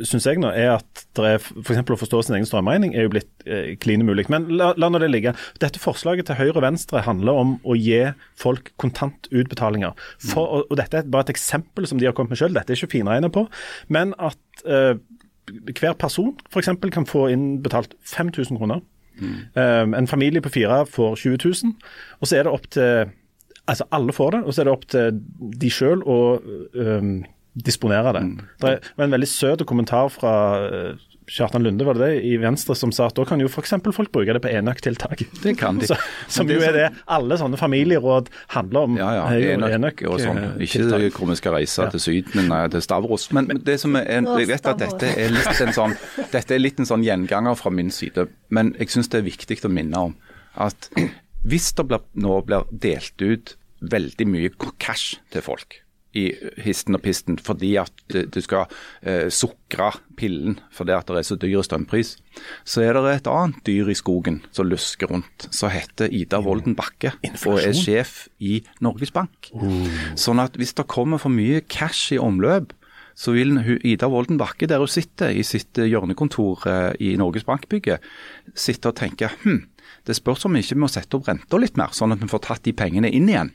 [0.05, 1.81] synes jeg nå, er at det er f.eks.
[1.81, 4.27] å forstå sin egen strømregning er jo blitt eh, kline mulig.
[4.29, 5.33] Men la, la nå det ligge.
[5.63, 8.03] Dette forslaget til Høyre og Venstre handler om å gi
[8.37, 9.97] folk kontantutbetalinger.
[10.29, 12.75] For, og, og Dette er bare et eksempel som de har kommet med selv, dette
[12.75, 13.47] er ikke finregna på.
[13.89, 14.99] Men at eh,
[15.73, 16.69] hver person f.eks.
[16.93, 18.83] kan få innbetalt 5000 kroner
[19.19, 21.73] Um, en familie på fire får 20 000,
[22.19, 23.15] og så er det opp til
[23.69, 25.17] Altså, alle får det, og så er det opp til
[25.61, 26.39] de sjøl å
[26.73, 27.19] um,
[27.53, 28.23] disponere det.
[28.25, 28.39] Mm.
[28.63, 30.31] Det var en veldig søt kommentar fra
[30.63, 33.75] uh, Kjartan Lunde var det det, i Venstre som sa at da kan jo f.eks.
[33.93, 35.23] folk bruke det på enøktiltak.
[35.43, 35.87] Det kan de.
[35.89, 35.97] Så,
[36.39, 38.97] som jo er det alle sånne familieråd handler om.
[38.99, 39.57] Ja, ja.
[39.69, 40.41] Enøk, og sånn.
[40.41, 41.93] Eh, ikke hvor vi skal reise ja.
[41.93, 43.29] til Syden, nei, til Stavros.
[43.35, 45.95] Men, men det som er, jeg vet at dette er litt en sånn,
[46.33, 49.61] dette er litt en sånn gjenganger fra min side, men jeg syns det er viktig
[49.67, 50.17] å minne om
[50.59, 50.89] at
[51.47, 55.79] hvis det nå blir delt ut veldig mye cash til folk
[56.17, 56.29] i
[56.65, 58.65] histen og pisten fordi at du skal
[59.05, 62.15] eh, sukre pillen fordi at det er så dyr strømpris.
[62.65, 66.77] Så er det et annet dyr i skogen som lusker rundt, som heter Ida Wolden
[66.77, 67.13] Bakke.
[67.45, 69.51] Og er sjef i Norges Bank.
[69.53, 69.85] Uh.
[70.19, 72.73] Sånn at hvis det kommer for mye cash i omløp,
[73.19, 78.05] så vil Ida Wolden Bakke, der hun sitter i sitt hjørnekontor eh, i Norges Bank-bygget,
[78.55, 79.65] sitte og tenke hm,
[80.07, 82.45] det spørs om vi ikke må sette opp renta litt mer, sånn at vi får
[82.47, 83.51] tatt de pengene inn igjen.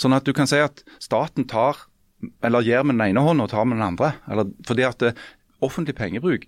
[0.00, 1.78] Sånn at du kan si at staten tar,
[2.44, 4.14] eller gir med den ene hånden og tar med den andre.
[4.30, 5.18] Eller, fordi at eh,
[5.64, 6.46] offentlig pengebruk,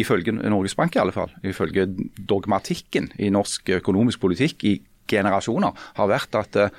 [0.00, 4.76] ifølge Norges Bank i alle fall, ifølge dogmatikken i norsk økonomisk politikk i
[5.10, 6.78] generasjoner, har vært at eh,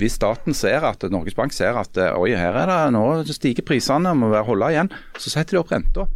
[0.00, 3.66] hvis staten ser at Norges Bank ser at eh, oi, her er det, nå stiger
[3.66, 6.08] prisene, må være holde igjen, så setter de opp renta.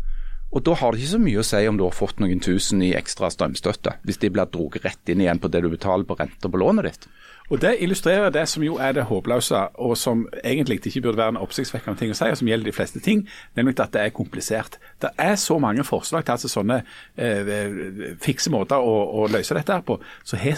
[0.57, 2.81] Og Da har det ikke så mye å si om du har fått noen tusen
[2.85, 6.17] i ekstra strømstøtte, hvis de blir dratt rett inn igjen på det du betaler på
[6.17, 7.09] renter på lånet ditt.
[7.49, 11.35] Og Det illustrerer det som jo er det håpløse, og som egentlig ikke burde være
[11.37, 14.15] en oppsiktsvekkende ting å si, og som gjelder de fleste ting, nemlig at det er
[14.15, 14.79] komplisert.
[15.03, 16.81] Det er så mange forslag til altså sånne
[17.17, 20.01] eh, fikse måter å, å, løse dette her på.
[20.25, 20.57] Så he,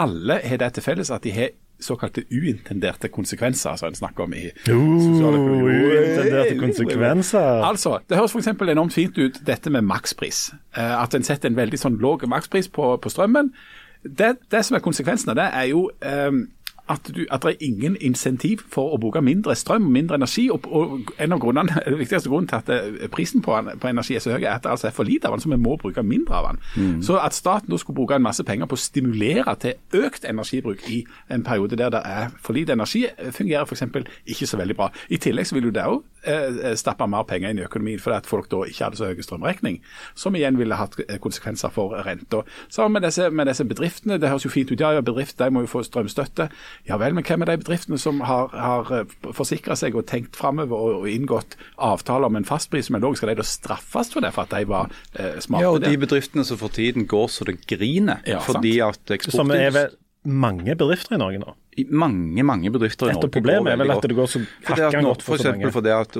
[0.00, 4.34] alle har det til felles at de har såkalte uintenderte konsekvenser, som en snakker om
[4.36, 5.72] i sosialøkonomi.
[5.72, 7.64] Uintenderte konsekvenser.
[7.64, 8.48] Altså, Det høres f.eks.
[8.48, 10.50] enormt fint ut dette med makspris.
[10.76, 13.52] Eh, At en setter en veldig sånn lav makspris på, på strømmen.
[14.02, 15.90] Det, det som er konsekvensen av det, er jo
[16.28, 16.46] um,
[16.90, 20.48] at, du, at det er ingen insentiv for å bruke mindre strøm og mindre energi.
[20.50, 24.16] Og, og en av grunnene, Den viktigste grunnen til at det, prisen på, på, energi
[24.18, 25.76] er så høy, er at det altså er for lite av den, så vi må
[25.80, 26.62] bruke mindre av den.
[27.06, 30.82] Så at staten da skulle bruke en masse penger på å stimulere til økt energibruk
[30.90, 33.86] i en periode der det er for lite energi, fungerer f.eks.
[34.26, 34.90] ikke så veldig bra.
[35.08, 38.18] I tillegg så vil jo det òg eh, stappe mer penger inn i økonomien fordi
[38.20, 39.80] at folk da ikke hadde så høy strømregning,
[40.18, 42.42] som igjen ville hatt eh, konsekvenser for renta.
[42.68, 44.80] Sammen med disse, med disse bedriftene, det høres jo fint ut.
[44.80, 46.50] Ja, ja, bedrifter de må jo få strømstøtte.
[46.88, 49.06] Ja vel, men hvem er de bedriftene som har, har
[49.36, 53.16] forsikra seg og tenkt framover og, og inngått avtaler om en fastpris som er lav?
[53.18, 55.64] Skal de da straffes for det, for at de var eh, smarte?
[55.64, 59.50] Ja, og de bedriftene som for tiden går så det griner, Ja, fordi at Som
[59.50, 61.54] er eksportindustri mange bedrifter i Norge nå.
[61.80, 64.42] i mange, mange bedrifter i Et Norge av problemet er vel at det går så
[64.68, 65.70] hakkende godt for for så mange.
[65.72, 66.18] for det at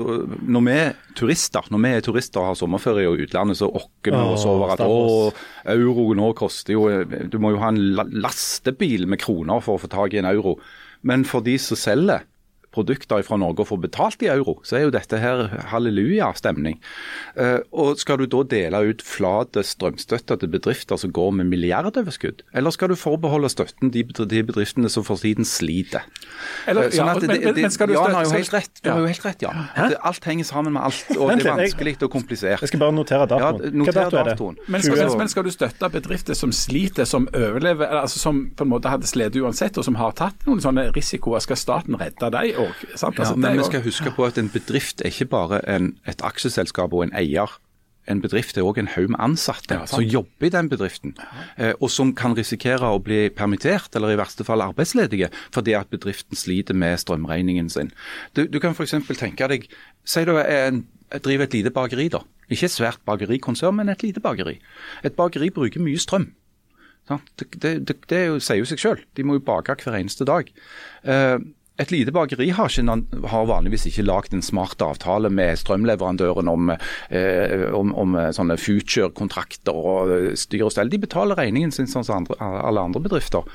[0.55, 4.15] Når vi er turister når vi er turister og har sommerferie i utlandet, så okker
[4.15, 5.29] vi oss over at å,
[5.75, 6.87] euro nå koster jo
[7.29, 7.81] Du må jo ha en
[8.23, 10.57] lastebil med kroner for å få tak i en euro.
[11.03, 12.25] Men for de som selger
[12.71, 16.79] produkter fra Norge og får betalt i euro, så er jo dette her halleluja-stemning.
[17.35, 22.41] Eh, og Skal du da dele ut flat strømstøtte til bedrifter som går med milliardoverskudd,
[22.53, 26.01] eller skal du forbeholde støtten de bedriftene som for tiden sliter?
[26.67, 28.81] Eller- Eh, sånn at det- det- du Jan har jo helt rett.
[28.83, 29.51] Du har jo helt rett, ja.
[29.75, 32.59] At alt henger sammen med alt, og det er vanskelig og komplisert.
[32.61, 33.63] Jeg skal bare notere datoen.
[33.63, 34.37] Ja, noter dato det?
[34.37, 34.57] datoen.
[34.67, 38.69] Men skal, men skal du støtte bedrifter som sliter, som overlever, altså som på en
[38.69, 42.60] måte hadde slitt uansett, og som har tatt noen sånne risikoer, skal staten redde dem
[42.63, 42.85] òg?
[42.93, 46.93] Altså, men vi skal huske på at en bedrift er ikke bare en, et aksjeselskap
[46.93, 47.51] og en eier.
[48.09, 51.13] En bedrift er òg en haug med ansatte Ja, som jobber i den bedriften,
[51.61, 55.91] eh, og som kan risikere å bli permittert eller i verste fall arbeidsledige fordi at
[55.93, 57.93] bedriften sliter med strømregningen sin.
[58.33, 58.97] Du, du kan f.eks.
[59.19, 59.69] tenke deg
[60.01, 60.79] Si du er en,
[61.21, 62.23] driver et lite bakeri, da.
[62.49, 64.57] Ikke et svært bakerikonsern, men et lite bakeri.
[65.05, 66.31] Et bakeri bruker mye strøm.
[67.09, 69.05] Det, det, det, det er sier jo seg selv.
[69.17, 70.49] De må jo bake hver eneste dag.
[71.03, 71.37] Eh,
[71.81, 76.73] et lite bakeri har, ikke, har vanligvis ikke lagd en smart avtale med strømleverandøren om,
[77.09, 80.91] eh, om, om sånne future-kontrakter og eh, styr og stell.
[80.91, 83.47] De betaler regningen sin sånn som andre, alle andre bedrifter.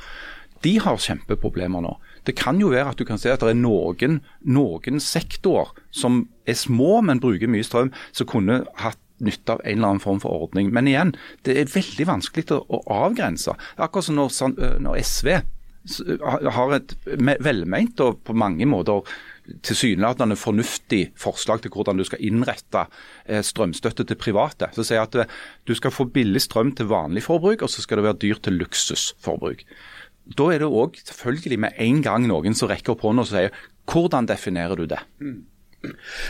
[0.64, 1.96] De har kjempeproblemer nå.
[2.26, 6.24] Det kan jo være at du kan se at det er noen, noen sektorer som
[6.48, 10.18] er små, men bruker mye strøm, som kunne hatt nytte av en eller annen form
[10.20, 10.72] for ordning.
[10.74, 11.14] Men igjen,
[11.46, 13.54] det er veldig vanskelig å, å avgrense.
[13.76, 15.30] Akkurat som når, øh, når SV
[16.20, 16.94] har- et
[17.40, 19.02] velmeint og på mange måter
[19.62, 22.86] tilsynelatende fornuftig forslag til hvordan du skal innrette
[23.28, 24.68] eh, strømstøtte til private.
[24.74, 25.24] Så sier at eh,
[25.66, 28.58] du skal få billig strøm til vanlig forbruk, og så skal det være dyrt til
[28.58, 29.62] luksusforbruk.
[30.36, 33.54] Da er det òg selvfølgelig med en gang noen som rekker opp hånda og sier
[33.86, 34.98] hvordan definerer du det?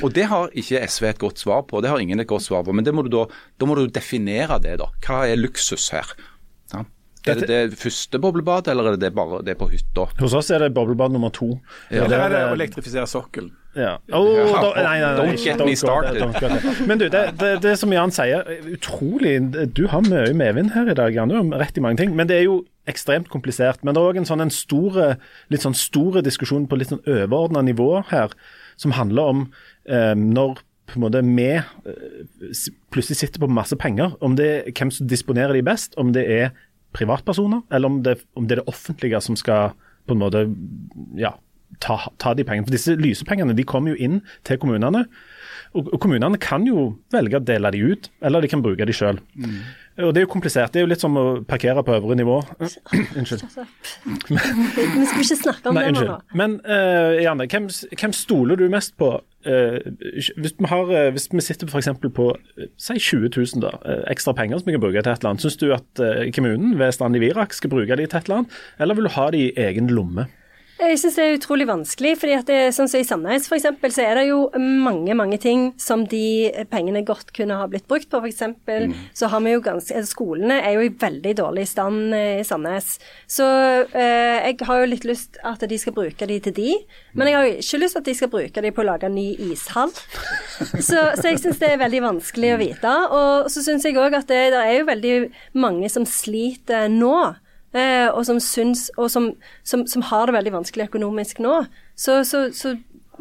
[0.04, 2.64] Og Det har ikke SV et godt svar på, det har ingen et godt svar
[2.66, 2.74] på.
[2.76, 3.24] Men må da,
[3.56, 4.76] da må du definere det.
[4.82, 4.90] da.
[5.06, 6.12] Hva er luksus her?
[7.32, 10.06] Er det det første boblebadet, eller er det det bare det på hytta?
[10.20, 11.56] Hos oss er det boblebad nummer to.
[11.90, 12.06] Ja.
[12.06, 13.50] Det er det å elektrifisere sokkelen?
[13.76, 13.98] Ja.
[14.16, 16.86] Oh, Ja, da, nei, nei, nei, don't get me started.
[16.88, 19.34] Men du, det, det, det som Jan sier, utrolig
[19.76, 21.28] Du har mye medvind her i dag, Jan.
[21.28, 22.14] Du har rett i mange ting.
[22.16, 23.82] Men det er jo ekstremt komplisert.
[23.84, 25.16] Men det er òg en sånn en store,
[25.52, 28.32] litt sånn store diskusjon på litt sånn overordna nivå her,
[28.80, 29.44] som handler om
[29.84, 34.72] eh, når på en måte vi eh, plutselig sitter på masse penger, om det er
[34.72, 36.52] hvem som disponerer de best, om det er
[36.96, 39.74] privatpersoner, eller om det, om det er det offentlige som skal
[40.06, 40.44] på en måte
[41.18, 41.34] ja,
[41.82, 42.66] ta, ta de pengene.
[42.66, 45.04] For disse lysepengene de kommer jo inn til kommunene.
[45.76, 48.94] Og, og kommunene kan jo velge å dele de ut, eller de kan bruke de
[48.96, 49.20] sjøl.
[49.96, 50.74] Og det er jo komplisert.
[50.74, 52.36] Det er jo litt som å parkere på øvre nivå.
[53.18, 53.46] Unnskyld.
[54.28, 56.18] Vi skulle ikke snakke om Nei, det nå.
[56.36, 59.14] Men uh, Janne, hvem, hvem stoler du mest på?
[59.46, 59.78] Uh,
[60.12, 61.88] hvis, vi har, uh, hvis vi sitter f.eks.
[62.02, 63.72] på uh, si 20 000 da,
[64.12, 66.06] ekstra penger som vi kan bruke til et eller annet, syns du at
[66.36, 69.14] kommunen ved Strand i Virak skal bruke de til et eller annet, eller vil du
[69.16, 70.28] ha de i egen lomme?
[70.76, 74.02] Jeg syns det er utrolig vanskelig, fordi at det, sånn som i Sandnes f.eks., så
[74.04, 78.20] er det jo mange mange ting som de pengene godt kunne ha blitt brukt på.
[78.20, 78.42] F.eks.
[78.66, 78.92] Mm.
[79.16, 82.44] så har vi jo ganske altså Skolene er jo i veldig dårlig stand eh, i
[82.44, 82.98] Sandnes.
[83.30, 83.46] Så
[83.88, 86.76] eh, jeg har jo litt lyst at de skal bruke de til de,
[87.16, 89.16] men jeg har jo ikke lyst at de skal bruke de på å lage en
[89.16, 89.94] ny ishall.
[90.86, 92.92] Så, så jeg syns det er veldig vanskelig å vite.
[93.12, 95.16] Og så syns jeg òg at det, det er jo veldig
[95.60, 97.16] mange som sliter nå.
[97.76, 99.30] Eh, og som syns, og som,
[99.66, 101.64] som, som har det veldig vanskelig økonomisk nå.
[101.98, 102.76] Så, så, så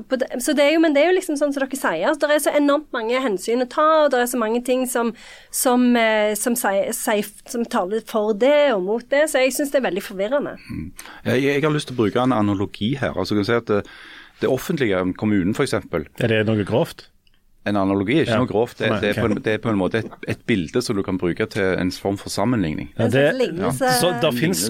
[0.09, 2.03] på det, så det er jo, men det er jo liksom sånn som dere sier,
[2.09, 4.83] altså, det er så enormt mange hensyn å ta, og det er så mange ting
[4.91, 5.13] som,
[5.55, 9.71] som, eh, som, sier, sier, som taler for det og mot det, så jeg syns
[9.71, 10.57] det er veldig forvirrende.
[11.23, 13.15] Jeg, jeg har lyst til å bruke en analogi her.
[13.15, 13.81] altså kan du si at det,
[14.43, 15.77] det offentlige, kommunen f.eks.
[15.79, 17.07] Er det noe grovt?
[17.65, 18.37] En analogi er ikke Ja.
[18.43, 18.77] noe grovt.
[18.77, 21.01] Det, det, er på en, det er på en måte et, et bilde som du
[21.03, 22.91] kan bruke til en form for sammenligning.
[22.99, 23.23] Ja, det,
[23.57, 23.71] ja.
[23.73, 24.67] så det fins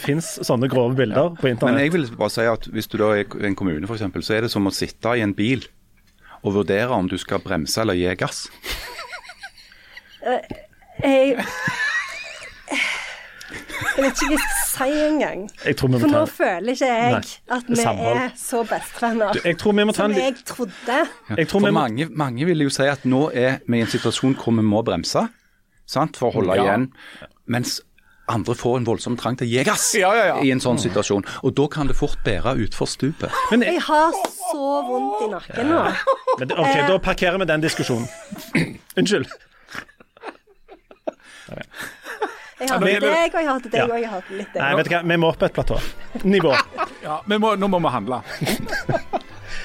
[0.00, 3.28] finnes sånne grove bilder på Men jeg vil bare si at hvis du da er
[3.44, 5.66] en kommune f.eks., så er det som å sitte i en bil
[6.42, 8.46] og vurdere om du skal bremse eller gi gass.
[11.02, 11.36] Jeg,
[13.82, 15.44] jeg vet ikke hva jeg skal si engang.
[15.66, 17.22] Jeg tror vi For nå føler ikke jeg Nei,
[17.58, 18.16] at vi samhold.
[18.22, 20.98] er så bestevenner Jeg tror vi må ta som en jeg trodde.
[21.36, 23.80] Jeg tror For vi må mange, mange vil jo si at nå er vi i
[23.86, 25.28] en situasjon hvor vi må bremse
[25.86, 26.62] sant, for å holde Ja.
[26.64, 26.88] igjen,
[27.46, 27.80] mens
[28.32, 30.36] andre får en voldsom trang til å gi gass Ja, ja, ja.
[30.46, 31.24] i en sånn situasjon.
[31.42, 33.30] Og da kan det fort bære utfor stupet.
[33.50, 35.82] men, Jeg har så vondt i nakken nå.
[36.38, 38.08] men, OK, da parkerer vi den diskusjonen.
[38.96, 39.26] Unnskyld.
[42.62, 44.62] Jeg hater deg, og jeg hater deg, og jeg hater litt deg.
[44.62, 45.80] Nei, vet du hva, vi må opp et platå.
[46.22, 46.54] Nivå.
[47.02, 48.20] Ja, vi må, nå må vi handle.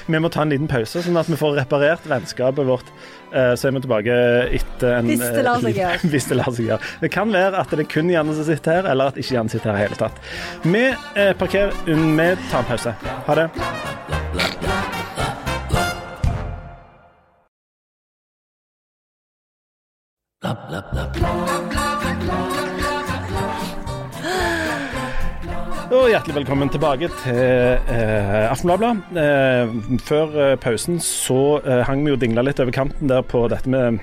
[0.08, 2.88] Vi må ta en liten pause, sånn at vi får reparert vennskapet vårt.
[3.28, 4.14] Eh, Så er vi tilbake
[4.56, 5.98] etter en Hvis det lar seg eh, gjøre.
[6.14, 6.92] Hvis det lar seg gjøre.
[7.02, 9.52] Det kan være at det er kun Janne som sitter her, eller at ikke Janne
[9.52, 10.16] sitter her i hele tatt.
[10.64, 12.96] Vi eh, parkerer Vi tar en pause.
[13.28, 13.46] Ha det.
[26.08, 27.38] Og hjertelig velkommen tilbake til
[27.92, 28.94] eh, Aftenbladet.
[29.20, 33.42] Eh, før eh, pausen så eh, hang vi jo dingla litt over kanten der på
[33.52, 33.98] dette med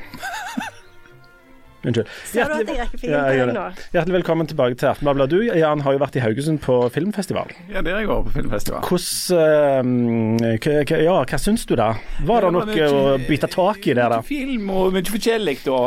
[1.86, 2.08] Unnskyld.
[2.26, 2.68] Fingeren
[3.04, 3.86] Ja, jeg gjør det.
[3.94, 5.30] Hjertelig velkommen tilbake til Aftenbladet.
[5.30, 7.52] Du Jan, har jo vært i Haugesund på filmfestival.
[7.70, 8.82] Ja, det har jeg vært på filmfestival.
[8.90, 11.92] Hvordan uh, Ja, hva syns du da?
[12.26, 14.22] Var det Ja, noe å bite tak i der, da?
[14.26, 15.82] Film og mye forskjellig, da.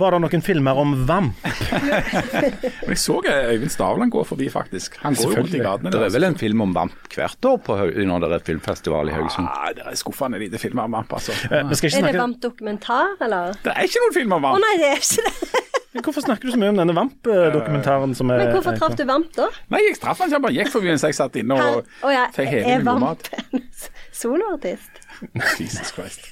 [0.00, 1.44] Var det noen filmer om Vamp?
[2.94, 4.98] Jeg så Øyvind Stavland gå forbi, faktisk.
[5.02, 5.92] Han går rundt i gatene.
[5.92, 7.76] Det er vel en film om vamp hvert år på,
[8.08, 9.48] når det er filmfestival i Haugesund?
[9.50, 11.34] Ah, det er skuffende lite filmer om vamp, altså.
[11.48, 13.54] Eh, skal ikke Er det Vamp-dokumentar, eller?
[13.64, 15.33] Det er ikke noen film om Å oh, nei, det er ikke det.
[16.04, 19.30] Hvorfor snakker du så mye om denne Vamp-dokumentaren som er Men hvorfor traff du Vamp,
[19.36, 19.46] da?
[19.72, 22.12] Nei, jeg traff han ikke, han bare gikk forbi mens jeg satt inne og å
[22.12, 23.62] ja, fikk hele er min god Vamp en
[24.12, 25.04] soloartist?
[25.60, 26.26] Jesus Christ.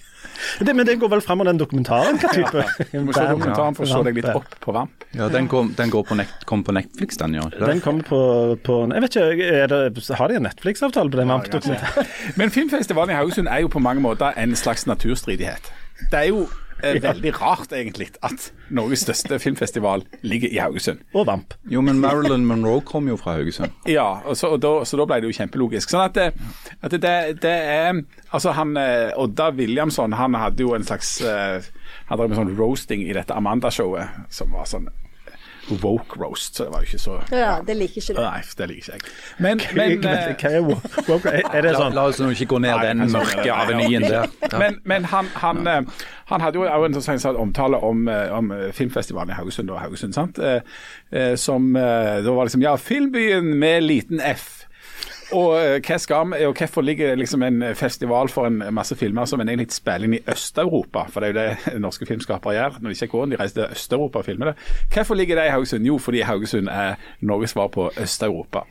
[0.61, 2.19] det, Men det går vel fram av den dokumentaren?
[2.21, 2.65] Hva type?
[2.91, 5.07] Du må se dokumentaren for å se deg litt opp på vamp.
[5.15, 7.69] Ja, Den kom, den går på, nekt, kom på Netflix, den gjør ikke det?
[7.71, 8.21] Den kommer på,
[8.67, 12.11] på Jeg vet ikke, er det, Har de en Netflix-avtale på den Vamp-dokumentaren?
[12.41, 15.71] Men filmfestivalen i Haugesund er jo på mange måter en slags naturstridighet.
[16.11, 16.49] Det er jo
[16.83, 21.03] eh, veldig rart, egentlig, at Norges største filmfestival ligger i Haugesund.
[21.15, 21.55] Og Vamp.
[21.71, 23.73] Jo, men Marilyn Monroe kom jo fra Haugesund.
[23.89, 25.93] Ja, og så, og da, så da ble det jo kjempelogisk.
[25.93, 26.29] Sånn at det,
[26.83, 31.61] at det, det er Altså, han eh, Odda Williamson, han hadde jo en slags eh,
[32.09, 34.89] Han drev med sånn roasting i dette Amanda-showet, som var sånn
[35.69, 38.21] woke roast, så det var jo ikke så Ja, det liker ikke du.
[38.21, 39.13] Nei, det liker ikke jeg.
[39.39, 40.65] Men, men Hva eh, er
[41.09, 41.35] woke?
[41.63, 44.33] det sånn la oss nå ikke gå ned Nei, den mørke avenyen der.
[44.63, 48.51] Men, men han, han, eh, han hadde jo også en sånn omtale om, eh, om
[48.75, 50.41] filmfestivalen i Haugesund, og Haugesund sant?
[51.41, 54.62] Som Da var liksom Ja, filmbyen med liten F.
[55.33, 59.29] Og eh, hva skal vi, og hvorfor ligger liksom en festival for en masse filmer
[59.29, 61.07] som en egentlig spiller inn i Øst-Europa?
[61.13, 63.61] For det er jo det norske filmskapere gjør når de ikke går inn, de reiser
[63.61, 64.55] til Øst-Europa og filmer det.
[64.95, 65.87] Hvorfor ligger det i Haugesund?
[65.87, 68.65] Jo, fordi Haugesund er Norges svar på Øst-Europa.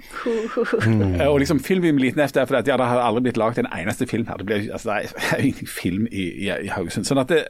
[0.86, 1.22] Mm.
[1.28, 3.58] Og liksom filmbyen med liten F for fordi at ja, det har aldri blitt laget
[3.58, 4.38] en eneste film her.
[4.38, 7.06] Det, blir, altså, det er jo ingen film i, i, i Haugesund.
[7.06, 7.44] Sånn at det,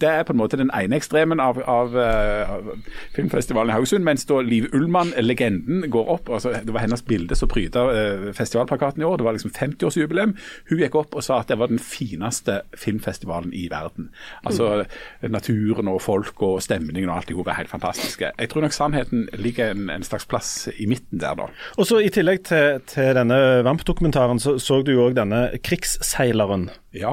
[0.00, 2.70] det er på en måte den ene ekstremen av, av, eh, av
[3.16, 6.30] filmfestivalen i Haugesund, mens da Liv Ullmann, legenden, går opp.
[6.30, 9.16] altså Det var hennes bilde som pryda eh, festivalplakaten i år.
[9.18, 10.34] Det var liksom 50-årsjubileum.
[10.68, 14.10] Hun gikk opp og sa at det var den fineste filmfestivalen i verden.
[14.46, 14.84] Altså
[15.22, 18.30] naturen og folk og stemningen og alt i hop er helt fantastiske.
[18.38, 21.50] Jeg tror nok sannheten ligger en, en slags plass i midten der, da.
[21.78, 26.83] Og så I tillegg til, til denne Vamp-dokumentaren, så så du jo òg denne Krigsseileren-filmen.
[26.94, 27.10] Ja.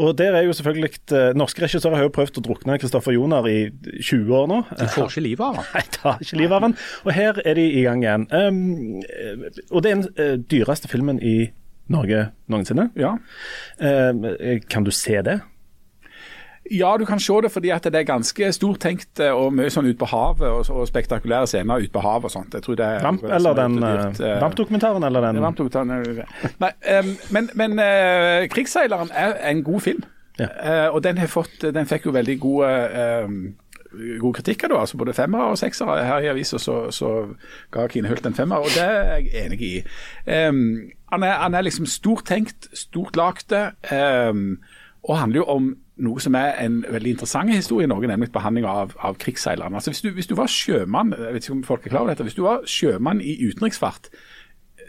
[0.00, 3.46] og der er jo selvfølgelig uh, Norske regissører har jo prøvd å drukne Kristoffer Joner
[3.50, 3.58] i
[4.00, 4.62] 20 år nå.
[4.78, 5.68] De får ikke livet av han.
[5.76, 6.76] Nei, tar ikke livet av han.
[7.04, 8.26] Og her er de i gang igjen.
[8.32, 8.58] Um,
[9.68, 11.36] og det er den uh, dyreste filmen i
[11.88, 12.90] Norge noensinne.
[13.00, 13.14] Ja.
[14.68, 15.38] Kan du se det?
[16.70, 19.70] Ja, du kan se det fordi at det er ganske stort tenkt eh, og mye
[19.72, 22.54] sånn ut på havet og, og spektakulære scener ut på havet og sånt.
[22.54, 26.20] Jeg tror det er Vamp som eller er den eh, eh, Vamp-dokumentaren eller den er
[26.62, 30.04] nei, um, men, men uh, 'Krigsseileren' er en god film.
[30.38, 30.48] Ja.
[30.88, 33.32] uh, og den, har fått, den fikk jo veldig gode eh,
[34.20, 36.04] god kritikk av altså Både femmere og seksere.
[36.04, 37.34] Her i avisa så, så,
[37.72, 39.74] ga Kine Hult en femmer, og det er jeg enig i.
[40.26, 43.70] Um, han, er, han, er, liksom stort tenkt, stort lagte,
[44.30, 44.58] um,
[45.02, 48.66] og handler jo om noe som er en veldig interessant historie i Norge, nemlig behandling
[48.68, 49.78] av, av krigsseilerne.
[49.78, 52.14] Altså hvis du, hvis du, var sjømann jeg vet ikke om folk er klar over
[52.14, 54.10] dette, hvis du var sjømann i utenriksfart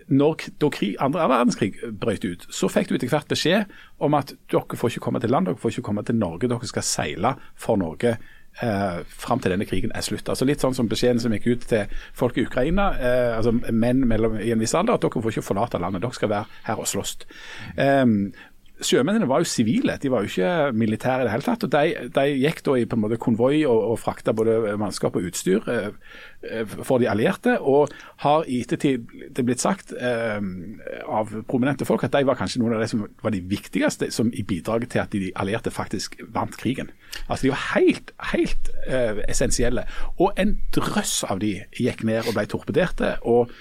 [0.10, 3.70] når, da krig, andre verdenskrig brøt ut, så fikk du etter hvert beskjed
[4.02, 6.70] om at dere får ikke komme til land, dere får ikke komme til Norge, dere
[6.70, 10.30] skal seile for Norge eh, fram til denne krigen er slutt.
[10.32, 14.02] Altså Litt sånn som beskjeden som gikk ut til folk i Ukraina, eh, altså menn
[14.10, 16.82] mellom, i en viss alder, at dere får ikke forlate landet, dere skal være her
[16.82, 17.16] og slåss.
[17.78, 18.32] Um,
[18.80, 21.64] Sjømennene var jo sivile, de var jo ikke militære i det hele tatt.
[21.66, 25.18] og De, de gikk da i på en måte konvoi og, og frakta både mannskap
[25.20, 25.90] og utstyr eh,
[26.48, 27.58] eh, for de allierte.
[27.60, 27.92] Og
[28.24, 30.38] har i ettertid det blitt sagt eh,
[31.08, 34.32] av prominente folk at de var kanskje noen av de som var de viktigste som
[34.32, 36.94] i bidraget til at de allierte faktisk vant krigen.
[37.28, 39.84] Altså De var helt, helt eh, essensielle.
[40.20, 43.18] Og en drøss av de gikk ned og ble torpederte.
[43.28, 43.52] og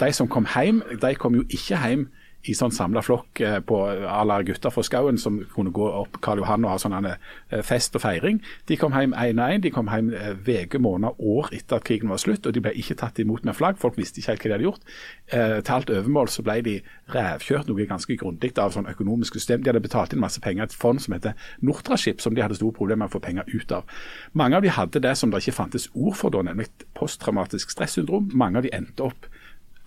[0.00, 2.08] de som kom hjem, de kom jo ikke hjem
[2.48, 6.42] i sånn samla flokk på på la gutter fra skauen som kunne gå opp Karl
[6.42, 8.40] Johan og ha sånn eh, fest og feiring.
[8.68, 9.62] De kom hjem én og én.
[9.64, 12.46] De kom hjem uker, eh, måneder, år etter at krigen var slutt.
[12.46, 13.80] Og de ble ikke tatt imot med flagg.
[13.82, 14.86] Folk visste ikke helt hva de hadde gjort.
[15.32, 16.76] Eh, til alt overmål så ble de
[17.12, 19.62] revkjørt noe ganske grundig av sånn økonomisk system.
[19.62, 22.58] De hadde betalt inn masse penger til et fond som heter Nortraship, som de hadde
[22.58, 24.00] store problemer med å få penger ut av.
[24.38, 26.68] Mange av de hadde det som det ikke fantes ord for da, nemlig
[26.98, 28.30] posttraumatisk stressyndrom.
[28.34, 29.30] Mange av de endte opp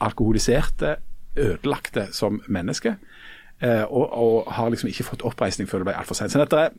[0.04, 0.98] alkoholiserte
[1.38, 2.96] ødelagte som menneske.
[3.64, 6.34] Eh, og, og, har liksom ikke fått oppreisning før det ble altfor sent.
[6.34, 6.74] Så dette er,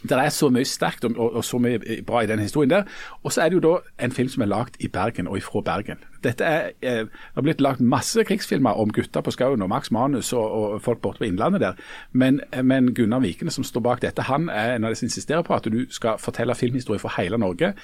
[0.00, 2.86] det er så mye sterkt og, og, så mye bra i den historien der.
[3.22, 5.60] Og så er det jo da en film som er lagd i Bergen og ifra
[5.60, 6.00] Bergen.
[6.24, 9.90] Dette er, eh, Det har blitt lagd masse krigsfilmer om gutter på skauen og Max
[9.90, 11.72] Manus og, og, folk borte på Innlandet der.
[12.12, 15.42] Men, men Gunnar Vikene som står bak dette, han er en av de som insisterer
[15.42, 17.74] på at du skal fortelle filmhistorie for hele Norge.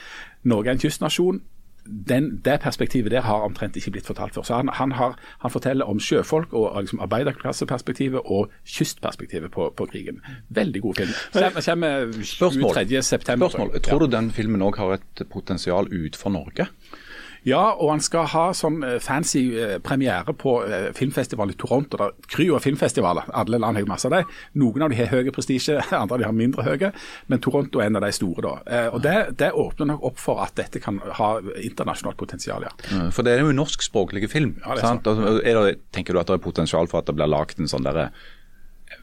[0.44, 1.42] Norge er en kystnasjon
[1.86, 4.42] den, det perspektivet der har omtrent ikke blitt fortalt før.
[4.42, 9.86] Så han, han, har, han forteller om sjøfolk og liksom arbeiderklasseperspektivet og kystperspektivet på, på,
[9.86, 10.20] krigen.
[10.48, 11.10] Veldig god film.
[11.32, 13.02] Kommer, kommer 23.
[13.02, 13.48] september.
[13.48, 13.80] Spørsmål.
[13.82, 16.68] Tror du den filmen òg har et potensial ut for Norge?
[17.46, 21.98] Ja, og han skal ha sånn eh, fancy eh, premiere på eh, filmfestival i Toronto.
[22.00, 23.28] Det kryr kry av filmfestivaler.
[23.38, 24.32] Alle land har masse av dem.
[24.58, 26.90] Noen av dem har høye prestisje, andre av dem har mindre høye.
[27.30, 28.42] Men Toronto er en av de store.
[28.42, 28.80] da.
[28.96, 31.30] Og det, det, åpner nok opp for at dette kan ha
[31.62, 32.72] internasjonalt potensial, ja.
[33.14, 34.56] For det er jo norskspråklige norskspråklig film.
[34.64, 35.06] Ja, det er sant?
[35.06, 38.08] Det, tenker du at det er potensial for at det blir laget en sånn der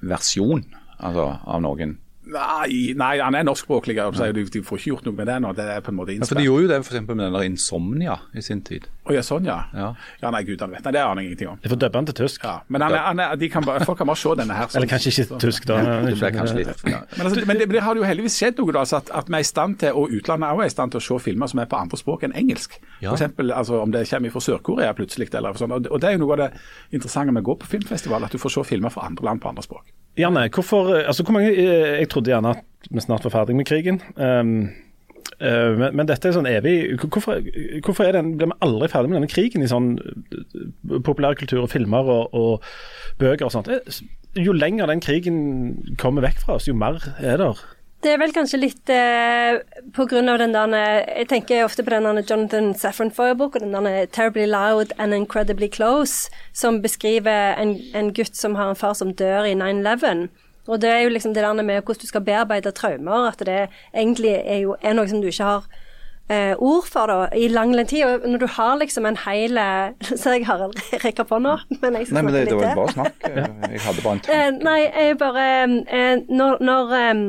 [0.04, 0.66] versjon
[1.00, 1.98] altså, av noen?
[2.24, 3.98] Nei, nei, han er norskspråklig.
[4.16, 5.50] De, de får ikke gjort noe med det nå.
[5.58, 7.48] Det er på en måte Ja, for De gjorde jo det for med den der
[7.48, 8.88] Insomnia i sin tid.
[9.04, 9.58] Å ja, sånn ja.
[9.76, 9.90] ja.
[10.22, 10.86] ja nei, gud, han vet.
[10.86, 11.58] Nei, Det aner jeg ingenting om.
[11.60, 12.46] De får dubbe den til tysk.
[12.48, 14.70] Ja, Men han han er, kan bare, folk kan bare se denne her.
[14.72, 15.80] Eller kanskje ikke sånn, tysk, da.
[16.08, 16.86] det ble kanskje litt.
[16.88, 17.02] Ja.
[17.18, 19.44] Men, altså, men det, det, har jo heldigvis skjedd noe, da, at, at vi er
[19.44, 21.68] i stand til, og utlandet er også i stand til å se filmer som er
[21.74, 22.78] på andre språk enn engelsk.
[23.02, 23.10] Ja.
[23.10, 25.28] For eksempel, altså, Om det kommer fra Sør-Korea plutselig.
[25.36, 25.76] eller sånn.
[25.76, 26.50] Og det er jo noe av det
[26.96, 29.52] interessante med å gå på filmfestival, at du får se filmer fra andre land på
[29.52, 29.92] andre språk.
[30.18, 33.68] Janne, hvorfor, altså hvor mange, eh, jeg trodde gjerne at vi snart var ferdig med
[33.68, 34.00] krigen.
[34.16, 34.72] Um,
[35.40, 37.44] uh, men, men, dette er sånn evig Hvorfor,
[37.86, 42.12] hvorfor den, blir vi aldri ferdig med denne krigen i sånn uh, populærkultur og filmer
[42.18, 42.74] og, og,
[43.22, 43.72] bøker og sånt?
[43.72, 44.04] Eh,
[44.40, 45.40] jo lenger den krigen
[46.02, 47.54] kommer vekk fra oss, jo mer er det.
[48.04, 49.62] Det er vel kanskje litt eh,
[49.96, 50.20] pga.
[50.20, 54.92] den der Jeg tenker ofte på den der Jonathan Saffron Foyer-boka, den der 'Terribly Loud
[54.98, 59.54] and Incredibly Close', som beskriver en, en gutt som har en far som dør i
[59.56, 60.28] 9-11.
[60.68, 63.68] Og det er jo liksom det der med hvordan du skal bearbeide traumer, at det
[63.94, 65.66] egentlig er jo er noe som du ikke har
[66.32, 68.06] eh, ord for da, i lang, tid.
[68.06, 69.60] Og når du har liksom en hel
[70.22, 72.96] Ser jeg Harald rekker på nå, men jeg skal nei, men det, det var bare
[72.96, 73.28] snakk.
[73.74, 74.38] Jeg hadde bare en tanke.
[74.38, 77.24] Eh, nei, jeg bare eh, Når, når eh,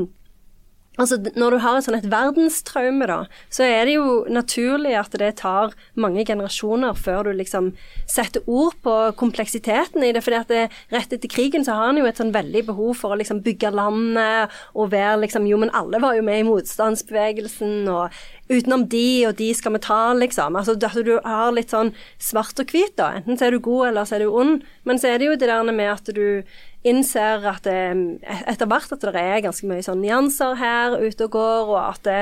[0.95, 5.17] Altså, når du har et sånn et verdenstraume, da, så er det jo naturlig at
[5.19, 7.73] det tar mange generasjoner før du liksom
[8.11, 10.23] setter ord på kompleksiteten i det.
[10.23, 10.61] fordi at det,
[10.95, 13.73] rett etter krigen så har han jo et sånn veldig behov for å liksom bygge
[13.75, 18.15] landet og være liksom Jo, men alle var jo med i motstandsbevegelsen, og
[18.49, 20.55] utenom de og de skal vi ta, liksom.
[20.57, 21.91] Altså at du har litt sånn
[22.23, 23.17] svart og hvit, da.
[23.19, 24.63] Enten så er du god, eller så er du ond.
[24.87, 26.45] Men så er det jo det der med at du
[26.85, 27.77] innser at det,
[28.23, 31.79] eh, etter hvert at det er ganske mye sånn nyanser her ute og går, og
[31.81, 32.19] at det,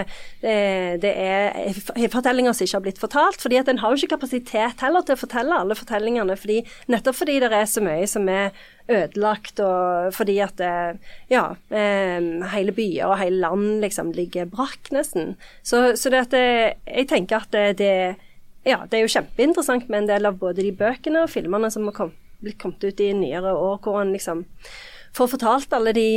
[1.02, 3.40] det, er fortellinger som ikke har blitt fortalt.
[3.42, 6.36] fordi at en har jo ikke kapasitet heller til å fortelle alle fortellingene.
[6.38, 8.52] fordi, nettopp fordi det er så mye som er
[8.88, 10.98] ødelagt, og fordi at det,
[11.30, 12.20] ja, eh,
[12.54, 15.36] hele byer og hele land liksom ligger brakk, nesten.
[15.62, 16.48] Så, så det at det,
[16.86, 17.94] jeg tenker at det, det
[18.62, 21.88] ja, det er jo kjempeinteressant med en del av både de bøkene og filmene som
[21.88, 24.46] har kommet blitt kommet ut i nyere år, hvor han liksom
[25.16, 26.08] får fortalt alle de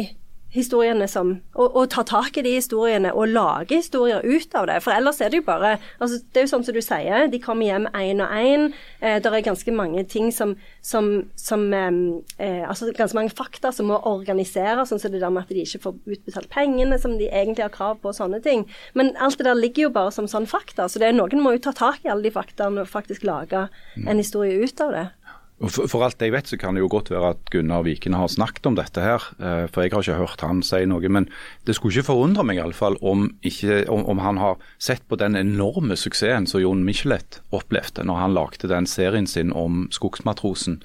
[0.55, 4.77] historiene som og, og tar tak i de historiene og lager historier ut av det.
[4.83, 7.41] For ellers er det jo bare altså Det er jo sånn som du sier, de
[7.43, 8.67] kommer hjem én og én.
[9.01, 13.89] Eh, det er ganske mange ting som, som, som eh, Altså ganske mange fakta som
[13.91, 17.29] må organiseres, sånn som det der med at de ikke får utbetalt pengene som de
[17.29, 18.65] egentlig har krav på, og sånne ting.
[18.93, 20.87] Men alt det der ligger jo bare som sånn fakta.
[20.89, 23.67] Så det er noen må jo ta tak i alle de faktaene og faktisk lage
[24.05, 25.07] en historie ut av det.
[25.55, 28.27] For, for, alt jeg vet, så kan det jo godt være at Gunnar Viken har
[28.27, 29.23] snakket om dette her.
[29.39, 31.07] Eh, for jeg har ikke hørt han si noe.
[31.07, 31.29] Men
[31.63, 35.05] det skulle ikke forundre meg i alle fall om, ikke, om, om han har sett
[35.07, 39.85] på den enorme suksessen som Jon Michelet opplevde når han lagde den serien sin om
[39.95, 40.81] skogsmatrosen,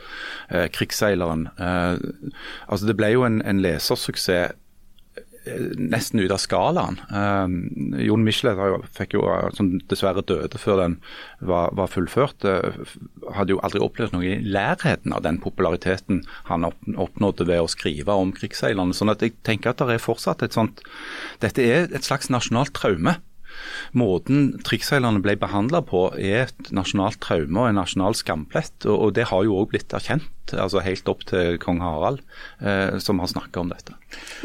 [0.55, 1.49] eh, krigsseileren.
[1.59, 1.99] Eh,
[2.71, 4.55] altså Det ble jo en, en lesersuksess
[5.77, 6.99] nesten ut av skalaen.
[7.11, 9.25] Um, Jon Michelet fikk jo,
[9.57, 10.99] som dessverre døde før den
[11.39, 12.95] var, var fullført, uh,
[13.37, 17.71] hadde jo aldri opplevd noe i lærheten av den populariteten han opp, oppnådde ved å
[17.71, 18.97] skrive om krigsseilerne.
[18.97, 20.85] sånn at jeg tenker at det er fortsatt et sånt
[21.41, 23.17] Dette er et slags nasjonalt traume.
[23.97, 28.75] Måten krigsseilerne ble behandla på er et nasjonalt traume og en nasjonal skamplett.
[28.87, 32.23] Og, det har jo òg blitt erkjent, altså helt opp til kong Harald,
[32.63, 33.97] eh, som har snakka om dette.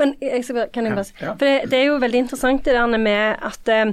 [0.01, 1.35] Men jeg skal, kan jeg bare, ja, ja.
[1.35, 3.91] for det, det, er jo veldig interessant det der med at eh,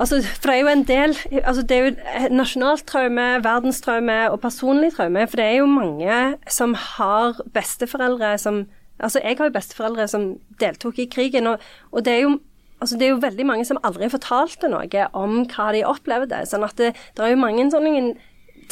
[0.00, 4.40] Altså, for det er jo en del altså Det er jo nasjonalt traume, verdenstraume og
[4.40, 5.26] personlig traume.
[5.28, 8.64] For det er jo mange som har besteforeldre som
[9.02, 10.26] Altså, jeg har jo besteforeldre som
[10.60, 11.58] deltok i krigen, og,
[11.90, 12.36] og det er jo
[12.82, 16.42] altså det er jo veldig mange som aldri fortalte noe om hva de opplevde.
[16.50, 18.12] sånn at det, det er jo mange sånne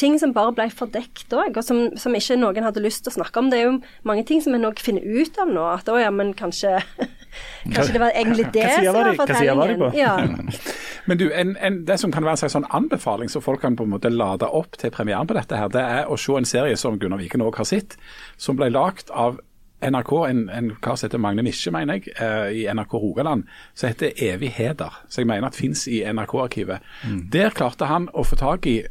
[0.00, 3.18] ting som bare ble fordekt òg, og som, som, ikke noen hadde lyst til å
[3.18, 3.50] snakke om.
[3.52, 5.64] Det er jo mange ting som en òg finner ut av nå.
[5.76, 6.78] At å ja, men kanskje
[7.74, 9.84] Kanskje det var egentlig det som var fortellingen.
[9.94, 10.16] Ja.
[11.08, 13.86] Men du, en, en, Det som kan være en sånn anbefaling, så folk kan på
[13.86, 16.76] en måte lade opp til premieren på dette, her, det er å se en serie
[16.78, 17.96] som Gunnar Viken òg har sett,
[18.34, 19.38] som ble lagd av
[19.82, 23.88] NRK, en, en kar som heter Magne Misje, mener jeg, eh, i NRK Rogaland, som
[23.88, 25.00] heter Evigheter.
[25.08, 26.84] som jeg mener at fins i NRK-arkivet.
[27.04, 27.30] Mm.
[27.32, 28.82] Der klarte han å få tak i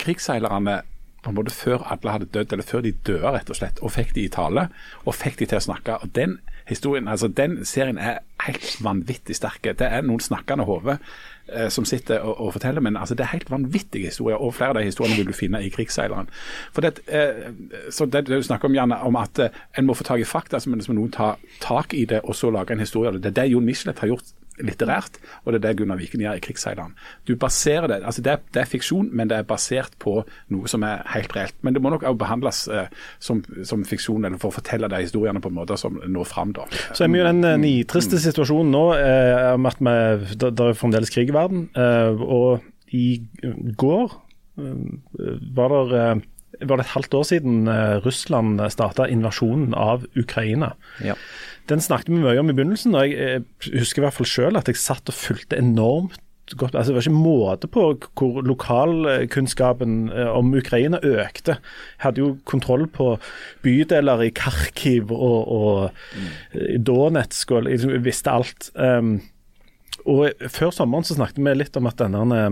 [0.00, 0.80] krigsseilerne
[1.24, 3.92] på en måte før alle hadde dødd, eller før de døde, rett og slett, og
[3.92, 4.68] fikk de i tale.
[5.04, 5.96] Og fikk de til å snakke.
[6.02, 9.74] og Den historien, altså den serien er helt vanvittig sterke.
[9.78, 10.98] Det er noen snakkende hoder
[11.48, 14.36] eh, som sitter og, og, forteller, men altså, det er helt vanvittige historier.
[14.36, 16.30] Og flere av de historiene vil du finne i 'Krigsseileren'.
[16.72, 17.50] For det, eh,
[17.90, 20.28] så det, det du snakker om, Janne, om at eh, en må få tak i
[20.28, 23.08] fakta, så må noen ta tak i det og så lage en historie.
[23.08, 26.22] av Det er det Jon Michelet har gjort litterært, og det er det Gunnar Viken
[26.22, 26.94] gjør i 'Krigsseileren'.
[27.26, 30.24] Du baserer det, altså det er, det er, fiksjon, men det er basert på
[30.54, 31.56] noe som er helt reelt.
[31.62, 32.86] Men det må nok også behandles eh,
[33.18, 36.52] som, som, fiksjon, eller for å fortelle de historiene på en måte som når fram.
[36.52, 36.68] da.
[36.92, 39.96] Så er vi jo den eh, nitriste situasjonen nå eh, at vi,
[40.38, 41.68] det, er fremdeles krig i verden.
[41.74, 42.62] Eh, og
[42.94, 43.22] i
[43.80, 44.14] går
[44.60, 46.06] eh, var det
[46.60, 47.70] var det et halvt år siden
[48.04, 50.74] Russland starta invasjonen av Ukraina.
[51.04, 51.16] Ja.
[51.70, 52.94] Den snakket vi mye om i begynnelsen.
[52.94, 56.20] og Jeg, jeg husker i hvert fall selv at jeg satt og fulgte enormt
[56.52, 56.74] godt.
[56.74, 57.84] Altså, det var ikke måte på
[58.18, 61.56] hvor lokalkunnskapen eh, om Ukraina økte.
[61.96, 63.14] Jeg hadde jo kontroll på
[63.64, 66.84] bydeler i Kharkiv og, og mm.
[66.84, 68.70] Donetsk og liksom, visste alt.
[68.74, 69.16] Um,
[70.04, 72.44] og Før sommeren så snakket vi litt om at denne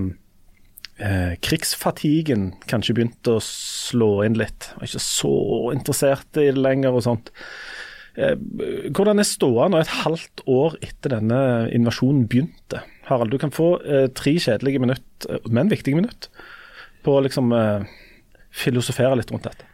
[0.98, 4.72] eh, krigsfatigen kanskje begynte å slå inn litt.
[4.72, 5.36] Jeg var ikke så
[5.74, 7.32] interessert i det lenger og sånt.
[8.14, 8.36] Eh,
[8.92, 12.82] hvordan er ståa nå et halvt år etter denne invasjonen begynte?
[13.08, 16.28] Harald, du kan få eh, tre kjedelige minutt, eh, men viktige minutt,
[17.02, 17.88] på å liksom eh,
[18.52, 19.66] filosofere litt rundt dette.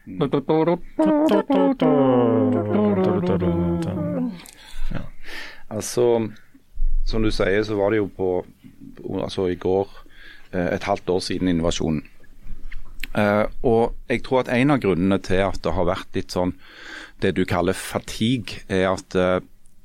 [4.95, 5.03] Ja.
[5.75, 6.07] Altså,
[7.09, 8.31] som du sier, så var det jo på
[9.19, 9.91] altså i går
[10.53, 12.03] et halvt år siden invasjonen.
[13.17, 16.53] Uh, og jeg tror at en av grunnene til at det har vært litt sånn
[17.23, 19.39] det du kaller fatigue, er at uh,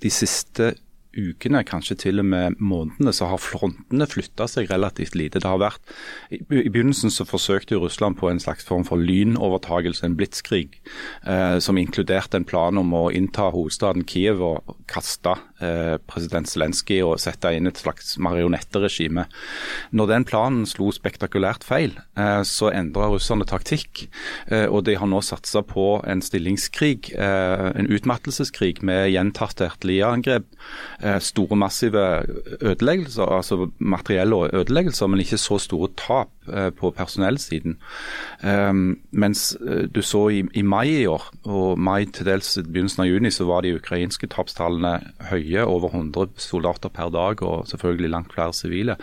[0.04, 0.74] de siste
[1.18, 5.42] ukene, kanskje til og med månedene, så har frontene flytta seg relativt lite.
[5.44, 5.94] Det har vært,
[6.34, 10.80] I begynnelsen så forsøkte Russland på en slags form for lynovertagelse, en blitskrig,
[11.26, 17.04] eh, som inkluderte en plan om å innta hovedstaden Kiev og kaste eh, president Zelenskyj
[17.06, 19.28] og sette inn et slags marionetteregime.
[19.94, 24.08] Når den planen slo spektakulært feil, eh, så endra russerne taktikk.
[24.50, 30.50] Eh, og de har nå satsa på en stillingskrig, eh, en utmattelseskrig med gjentatte artilleriangrep
[31.20, 32.04] store, massive
[32.62, 37.78] ødeleggelser, altså materielle ødeleggelser, men ikke så store tap eh, på personellsiden.
[38.44, 39.58] Um, mens
[39.96, 43.48] du så i, i, mai i år, og mai til dels begynnelsen av juni, så
[43.50, 44.96] var de ukrainske tapstallene
[45.32, 48.96] høye, over 100 soldater per dag, og selvfølgelig langt flere sivile.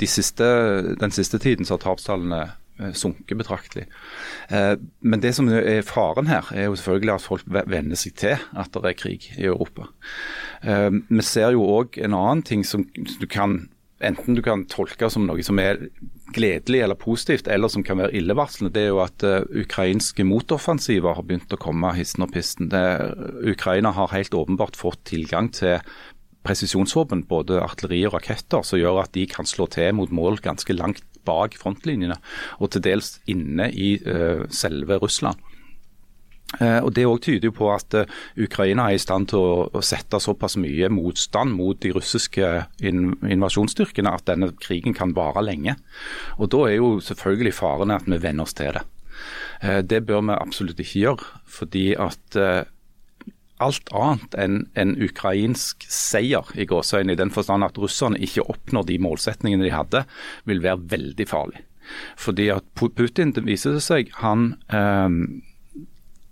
[0.00, 0.46] De siste,
[1.00, 2.56] den siste tiden så har tapstallene eh,
[2.94, 3.86] sunket betraktelig.
[4.50, 8.14] Eh, men det som er faren her, er jo selvfølgelig at folk ve- venner seg
[8.14, 9.88] til at det er krig i Europa.
[10.62, 13.68] Eh, Vi ser jo òg en annen ting som du kan
[14.00, 15.88] enten du kan tolke som noe som er
[16.32, 21.16] gledelig eller positivt, eller som kan være illevarslende, det er jo at eh, ukrainske motoffensiver
[21.18, 22.68] har begynt å komme hissen og pisten.
[22.70, 22.84] Det,
[23.50, 25.80] Ukraina har helt åpenbart fått tilgang til
[26.46, 30.72] presisjonsvåpen, både artilleri og raketter, som gjør at de kan slå til mot mål ganske
[30.78, 32.16] langt bak frontlinjene,
[32.58, 35.40] og til dels inne i eh, selve Russland.
[36.60, 39.82] Eh, og Det også tyder jo på at eh, Ukraina er i stand til å,
[39.84, 45.76] sette såpass mye motstand mot de russiske in invasjonsstyrkene at denne krigen kan vare lenge.
[46.38, 48.86] Og Da er jo selvfølgelig faren at vi venner oss til det.
[49.90, 51.24] Det bør vi absolutt ikke gjøre.
[51.44, 52.36] fordi at
[53.64, 58.88] alt annet enn en ukrainsk seier, i gåseøyne, i den forstand at russerne ikke oppnår
[58.88, 60.04] de målsetningene de hadde,
[60.48, 61.64] vil være veldig farlig.
[62.20, 65.08] Fordi at Putin, det viser seg, han eh,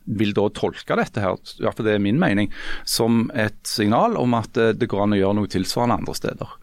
[0.07, 2.51] vil da tolke dette her, i hvert det er min mening,
[2.87, 6.57] som et signal om at eh, det går an å gjøre noe tilsvarende andre steder.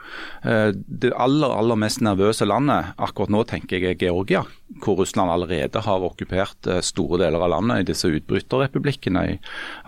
[0.47, 0.69] Eh,
[1.03, 4.43] Det aller, aller mest nervøse landet akkurat nå tenker jeg er Georgia,
[4.83, 9.39] hvor Russland allerede har okkupert eh, store deler av landet i disse utbryterrepublikkene i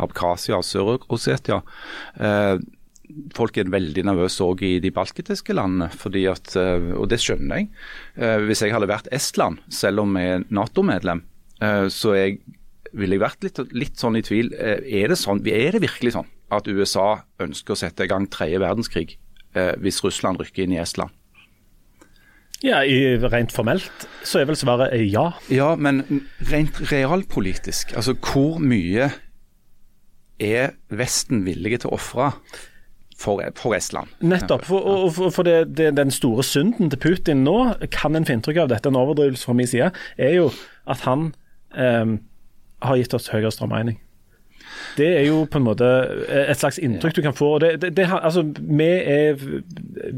[0.03, 1.61] Abkhasia og Sør-Ossetia.
[2.19, 2.57] Eh,
[3.37, 7.67] Folk er veldig nervøse òg i de balkitiske landene, fordi at, og det skjønner jeg.
[8.47, 11.21] Hvis jeg hadde vært Estland, selv om jeg er Nato-medlem,
[11.93, 12.39] så er jeg
[12.95, 14.53] ville jeg vært litt, litt sånn i tvil.
[14.55, 18.27] Eh, Er det, sånn, er det virkelig sånn at USA ønsker å sette i gang
[18.31, 19.17] tredje verdenskrig
[19.55, 21.13] eh, hvis Russland rykker inn i Estland?
[22.63, 25.25] Ja, i, Rent formelt så er vel svaret ja.
[25.51, 29.09] Ja, men rent realpolitisk, altså hvor mye
[30.41, 32.31] er Vesten villige til å ofre
[33.19, 34.11] for, for Estland?
[34.23, 34.65] Nettopp.
[34.67, 37.57] For, og, for, for det, det, den store synden til Putin nå,
[37.93, 40.49] kan en få inntrykk av dette, en overdrivelse fra min side, er jo
[40.91, 41.29] at han
[41.75, 42.17] eh,
[42.83, 43.99] har gitt oss høyere strømregning.
[44.95, 45.87] Det er jo på en måte
[46.31, 47.49] et slags inntrykk du kan få.
[47.59, 49.35] det, det, det, altså, vi er,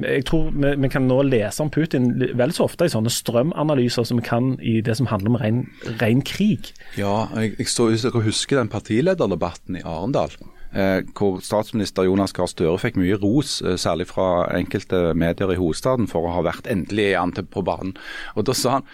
[0.04, 4.08] Jeg tror vi, vi kan nå lese om Putin vel så ofte i sånne strømanalyser
[4.08, 5.64] som vi kan i det som handler om ren,
[6.02, 6.72] ren krig.
[6.98, 10.38] Ja, jeg, jeg, så, jeg husker den partilederdebatten i Arendal.
[10.76, 15.60] Eh, hvor statsminister Jonas Gahr Støre fikk mye ros, eh, særlig fra enkelte medier i
[15.60, 17.96] hovedstaden, for å ha vært endelig igjen på banen.
[18.36, 18.90] Og Da sa han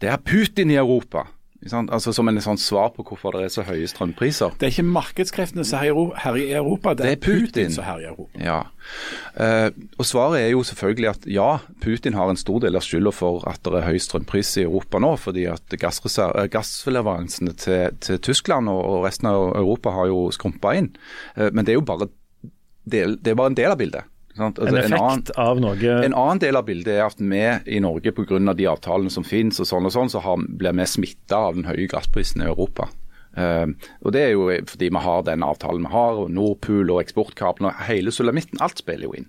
[0.00, 1.24] det er Putin i Europa.
[1.72, 4.54] Altså Som en sånn svar på hvorfor det er så høye strømpriser.
[4.58, 7.72] Det er ikke markedskreftene som herjer i Europa, det, Det er er Putin, Putin.
[7.72, 8.40] som herjer i Europa.
[8.44, 8.58] Ja.
[9.36, 13.12] Eh, og Svaret er jo selvfølgelig at ja, Putin har en stor del av skylda
[13.12, 15.14] for at det er høy strømpris i Europa nå.
[15.18, 20.30] Fordi at gassreser- eh, gassleveransene til, til Tyskland og, og resten av Europa har jo
[20.30, 20.92] skrumpa inn.
[21.36, 22.08] Eh, men det er jo bare,
[22.86, 24.04] del, det er bare en del av bildet.
[24.36, 27.42] Altså, En effekt annen, av noe en annen del av bildet er at vi
[27.76, 28.54] i Norge pga.
[28.54, 31.68] de avtalene som finnes, og sånn og sånn, så har, blir vi smitta av den
[31.68, 32.90] høye gassprisen i Europa.
[33.36, 33.68] Uh,
[34.00, 37.68] og Det er jo fordi vi har den avtalen vi har, og Nordpool og eksportkabelen
[37.68, 38.60] og hele sulamitten.
[38.64, 39.26] Alt spiller jo inn.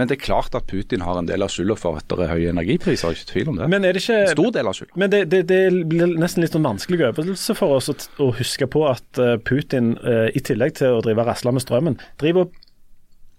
[0.00, 2.32] Men det er klart at Putin har en del av skylda for at det er
[2.32, 3.68] høye energipriser, ikke tvil om det.
[3.72, 4.96] Men er det ikke En stor del av skylda.
[5.02, 5.60] Men det, det, det
[5.92, 9.92] blir nesten litt sånn vanskelig øvelse for oss å, å huske på at eh, Putin,
[10.00, 12.56] uh, i tillegg til å drive rasle med strømmen, driver og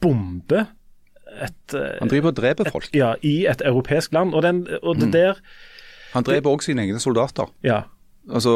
[0.02, 0.70] bomber
[1.40, 2.90] et, eh, Han driver og dreper folk.
[2.96, 4.34] ja, i et europeisk land.
[4.34, 5.42] Og, den, og det der
[6.14, 7.48] Han dreper òg sine egne soldater.
[7.64, 7.84] Ja.
[8.30, 8.52] Altså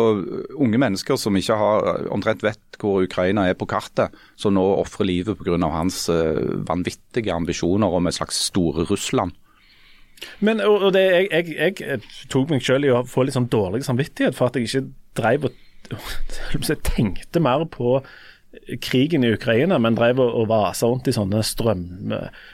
[0.61, 5.07] Unge mennesker som ikke har omtrent vet hvor Ukraina er på kartet, som nå ofrer
[5.07, 5.57] livet pga.
[5.71, 9.32] hans uh, vanvittige ambisjoner om et slags store Russland.
[10.39, 11.01] Men og, og det,
[11.32, 14.55] jeg, jeg, jeg tok meg selv i å få litt sånn dårlig samvittighet for at
[14.55, 15.57] jeg ikke dreiv og
[16.95, 17.99] tenkte mer på
[18.82, 22.14] krigen i Ukraina, men drev og, vasa rundt i sånne strøm...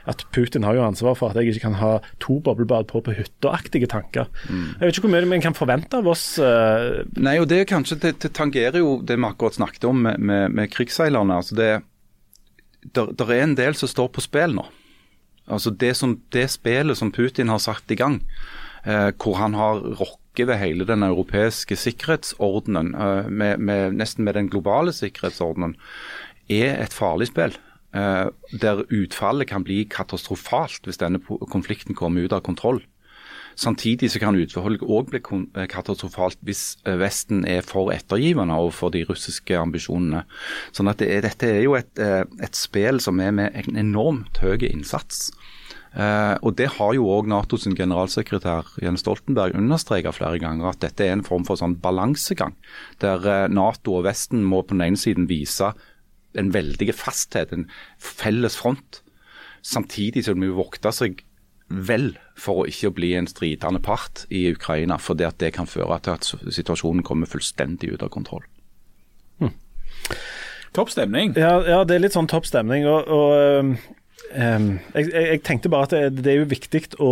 [0.10, 1.92] At Putin har jo ansvar for at jeg ikke kan ha
[2.24, 4.30] to boblebad på på hytta-aktige tanker.
[4.48, 6.26] Jeg vet ikke hvor mye vi kan forvente av oss.
[6.42, 7.04] Uh...
[7.18, 10.20] Nei, og det er kanskje, det, det tangerer jo det vi akkurat snakket om med,
[10.20, 11.40] med, med krigsseilerne.
[11.42, 11.72] altså det
[12.82, 14.66] der, der er en del som står på spill nå.
[15.52, 18.22] Altså Det, som, det spillet som Putin har satt i gang,
[18.86, 24.34] eh, hvor han har rokket ved hele den europeiske sikkerhetsordenen, eh, med, med, nesten med
[24.34, 25.76] den globale sikkerhetsordenen,
[26.50, 27.58] er et farlig spill.
[27.94, 28.28] Eh,
[28.62, 31.20] der utfallet kan bli katastrofalt hvis denne
[31.52, 32.82] konflikten kommer ut av kontroll.
[33.56, 39.04] Samtidig så kan utvalget òg bli eh, katastrofalt hvis Vesten er for ettergivende overfor de
[39.10, 40.24] russiske ambisjonene.
[40.72, 44.40] Sånn at det er, Dette er jo et, et spill som er med en enormt
[44.40, 45.34] høy innsats.
[45.92, 51.04] Eh, og Det har jo òg Natos generalsekretær Jens Stoltenberg understreket flere ganger, at dette
[51.04, 52.56] er en form for sånn balansegang.
[53.04, 55.74] Der eh, Nato og Vesten må på den ene siden vise
[56.38, 57.68] en veldig fasthet, en
[58.00, 59.02] felles front.
[59.62, 61.26] Samtidig som må vi vokte seg
[61.68, 66.00] vel for å ikke bli en stridende part i Ukraina, fordi at det kan føre
[66.04, 68.48] til at situasjonen kommer fullstendig ut av kontroll.
[70.72, 71.34] Topp stemning.
[71.36, 72.86] Ja, ja, det er litt sånn topp stemning.
[72.88, 73.76] Og, og
[74.36, 77.12] um, jeg, jeg tenkte bare at det, det er jo viktig å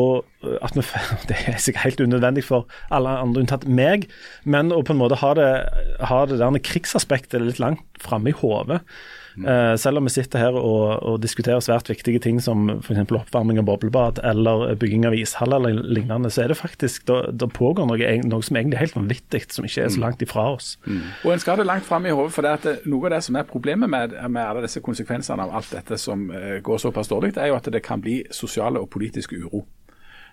[0.64, 0.84] at vi,
[1.30, 4.08] Det er sikkert helt unødvendig for alle andre unntatt meg,
[4.44, 5.50] men å på en måte ha det,
[6.12, 8.82] ha det der krigsaspektet litt langt framme i hodet.
[9.46, 13.02] Uh, selv om vi sitter her og, og, diskuterer svært viktige ting som f.eks.
[13.06, 17.50] oppvarming av boblebad eller bygging av ishall eller lignende, så er det faktisk da, da
[17.52, 20.74] pågår noe, noe, som egentlig er helt vanvittig, som ikke er så langt ifra oss.
[20.86, 21.02] Mm.
[21.24, 23.16] Og En skal ha det langt fram i hodet, for det at det, noe av
[23.18, 26.86] det som er problemet med, med, alle disse konsekvensene av alt dette som uh, går
[26.86, 29.66] såpass dårlig, er jo at det kan bli sosiale og politiske uro.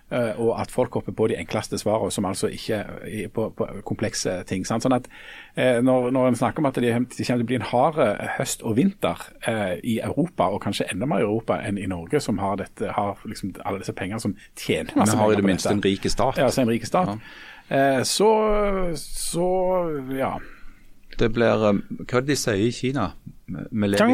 [0.07, 3.65] Uh, og at folk hopper på de enkleste svarene, som altså ikke er på, på
[3.83, 4.63] komplekse ting.
[4.63, 4.85] Sant?
[4.85, 5.09] Sånn at
[5.57, 7.99] uh, når, når en snakker om at det, kommer til å bli en hard
[8.37, 9.25] høst og vinter
[9.83, 13.19] i Europa, og kanskje enda mer i Europa enn i Norge, som har, dette, har
[13.27, 16.07] liksom alle disse pengene som tjener masse penger Vi har i det minste en rik
[16.07, 16.39] stat.
[16.39, 17.17] Ja, så en rik stat.
[17.67, 18.03] Ja.
[18.07, 18.31] så,
[18.95, 19.49] så
[20.15, 20.37] ja.
[21.19, 23.11] Det blir Hva er det de sier i Kina?
[23.47, 24.11] Vi lever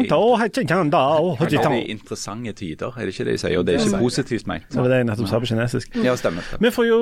[1.74, 3.56] i interessante tider, er det ikke det de sier?
[3.58, 4.68] Og det er ikke positivt ment.
[4.70, 5.96] Det var det jeg nettopp sa på kinesisk.
[6.04, 6.46] Ja, stemmer.
[6.62, 6.98] Vi får jo,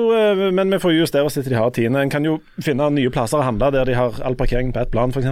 [0.57, 2.01] men vi får justere oss etter de har tiende.
[2.01, 4.89] En kan jo finne nye plasser å handle der de har all parkering på ett
[4.93, 5.29] plan, f.eks.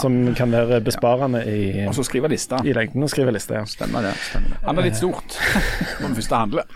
[0.00, 2.62] Som kan være besparende i, og så skrive lista.
[2.62, 3.02] i lengden.
[3.02, 3.66] Og skrive liste, ja.
[3.66, 4.14] Stemmer det.
[4.28, 4.62] Stemmer det.
[4.68, 5.40] Han er litt stort
[6.00, 6.70] når vi først handler.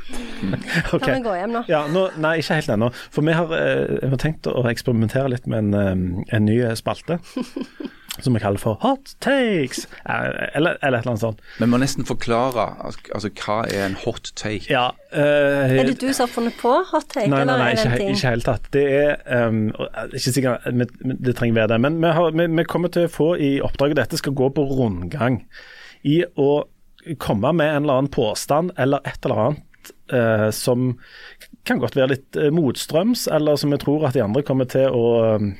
[0.90, 1.04] Okay.
[1.04, 1.60] Kan vi gå hjem nå?
[1.70, 2.88] Ja, nå, nei, ikke helt ennå.
[3.12, 7.20] For vi har, vi har, tenkt å eksperimentere litt med en, en ny spalte
[8.24, 9.14] som vi kaller for hot
[9.60, 11.44] takes, eller, eller et eller annet sånt.
[11.60, 14.66] Men må nesten forklare altså, hva er en hot take.
[14.72, 17.28] Ja, uh, er det du som har funnet på hot take?
[17.32, 18.68] Nei, nei, nei ikke, ikke helt tatt.
[18.74, 19.68] Det er um,
[20.10, 20.68] ikke sikkert
[21.00, 24.00] det trenger være det, men vi, har, vi, vi, kommer til å få i oppdraget
[24.00, 25.42] dette skal gå på rundgang
[26.08, 26.52] i å
[27.20, 30.92] komme med en eller annen påstand eller et eller annet uh, som
[31.66, 34.88] kan godt være litt uh, motstrøms, eller som vi tror at de andre kommer til
[34.92, 35.52] å um,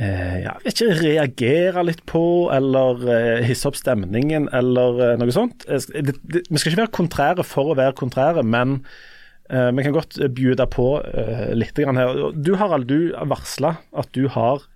[0.00, 2.22] eh, ja, ikke reagere litt på,
[2.54, 5.66] eller eh, hisse opp stemningen, eller eh, noe sånt.
[5.66, 8.78] Det, det, vi skal ikke være kontrære for å være kontrære, men
[9.50, 12.30] eh, vi kan godt bjude på eh, litt grann her.
[12.34, 14.66] Du Harald, du varsla at du har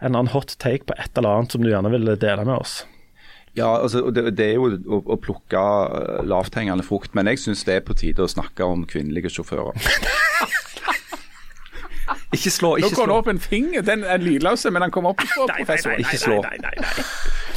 [0.00, 2.80] en annen hot take på et eller annet som du gjerne vil dele med oss.
[3.58, 7.64] Ja, altså, det, det, er jo å, å plukke eh, lavthengende frukt, men jeg syns
[7.66, 9.74] det er på tide å snakke om kvinnelige sjåfører.
[12.32, 12.76] Ikke slå.
[12.76, 12.96] ikke slå.
[12.96, 13.82] Nå går det opp en finger.
[13.86, 15.96] Den er lydløs, men den kommer opp på professor.
[15.98, 16.40] Ikke slå.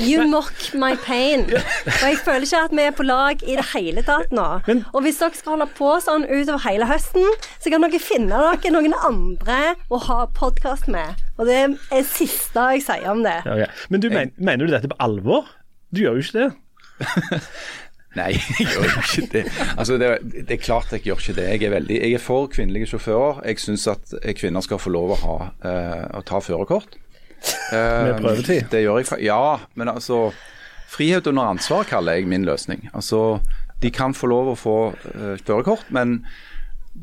[0.01, 1.45] You mock my pain.
[1.85, 4.47] Og jeg føler ikke at vi er på lag i det hele tatt nå.
[4.93, 7.27] Og hvis dere skal holde på sånn utover hele høsten,
[7.61, 11.21] så kan dere finne dere noen andre å ha podkast med.
[11.37, 13.39] Og det er det siste jeg sier om det.
[13.45, 13.69] Okay.
[13.89, 15.47] Men du men, mener du dette på alvor?
[15.93, 16.51] Du gjør jo ikke det.
[18.17, 19.43] Nei, jeg gjør ikke det.
[19.77, 21.47] Altså, det, det, er klart jeg gjør ikke det.
[21.49, 23.41] Jeg er, veldig, jeg er for kvinnelige sjåfører.
[23.49, 26.97] Jeg syns at kvinner skal få lov å, ha, uh, å ta førerkort.
[27.73, 28.67] Uh, Med prøvetid?
[28.71, 29.23] Det gjør jeg.
[29.27, 30.27] Ja, men altså
[30.93, 32.85] Frihet under ansvar kaller jeg min løsning.
[32.93, 33.39] Altså,
[33.81, 36.19] De kan få lov å få uh, førerkort, men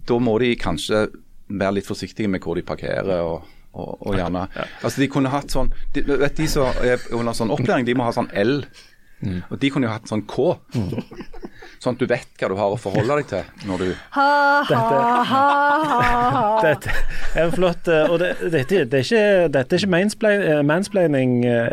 [0.06, 1.08] da må de kanskje
[1.50, 3.18] være litt forsiktige med hvor de parkerer.
[3.20, 4.48] og og, og gjerne,
[4.82, 8.02] altså De kunne hatt sånn de, vet De som er under sånn opplæring, de må
[8.02, 8.64] ha sånn L
[9.20, 9.40] Mm.
[9.50, 10.54] Og de kunne jo hatt en sånn K.
[10.74, 11.40] Mm.
[11.80, 14.24] Sånn at du vet hva du har å forholde deg til når du ha,
[14.68, 14.80] ha,
[15.30, 16.92] ha, Dette
[17.40, 17.88] er flott.
[17.88, 21.70] Og det, dette, det er ikke, dette er ikke eh, mansplaining eh,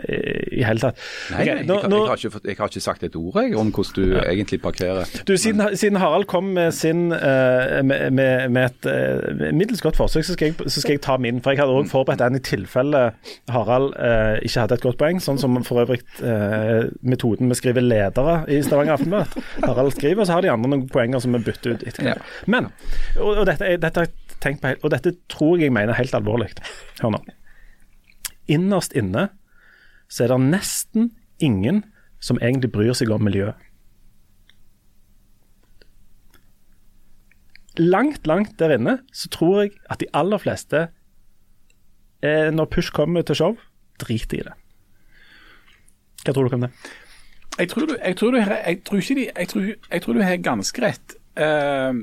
[0.56, 1.02] i hele tatt.
[1.34, 3.74] Nei, okay, nå, jeg, jeg, har ikke, jeg, har ikke, sagt et ord jeg, om
[3.76, 4.24] hvordan du ja.
[4.32, 5.12] egentlig parkerer.
[5.28, 10.00] Du, siden, siden, Harald kom med sin uh, med, med, med, et uh, middels godt
[10.00, 11.44] forsøk, så skal, jeg, så skal, jeg, ta min.
[11.44, 13.04] For jeg hadde òg forberedt den i tilfelle
[13.52, 16.00] Harald uh, ikke hadde et godt poeng, sånn som for øvrig
[17.38, 19.28] metoden vi skriver ledere i Stavanger Aftenblad.
[19.64, 22.22] Harald skriver, og så har de andre noen poenger som vi bytter ut etter hvert.
[22.22, 22.48] Ja.
[22.48, 22.72] Men,
[23.20, 24.08] og, og dette, dette,
[24.42, 26.50] på, og dette tror jeg jeg mener helt alvorlig.
[27.02, 27.22] Hør nå.
[28.48, 29.30] Innerst inne
[30.10, 31.84] så er det nesten ingen
[32.20, 33.56] som egentlig bryr seg om miljøet.
[37.78, 40.88] Langt, langt der inne så tror jeg at de aller fleste,
[42.26, 43.60] eh, når push kommer til show,
[44.02, 44.56] driter i det.
[46.26, 46.72] Hva tror du om det?
[47.60, 50.82] Jeg tror du, jeg tror du, jeg tror de, tror, jeg tror du har ganske
[50.82, 51.94] rett, uh,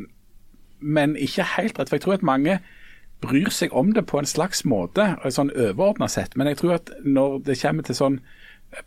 [0.80, 1.88] men ikke helt rett.
[1.88, 2.58] For jeg tror at mange
[3.24, 6.36] bryr seg om det på en slags måte, sånn overordna sett.
[6.36, 8.18] Men jeg tror at når det kommer til sånn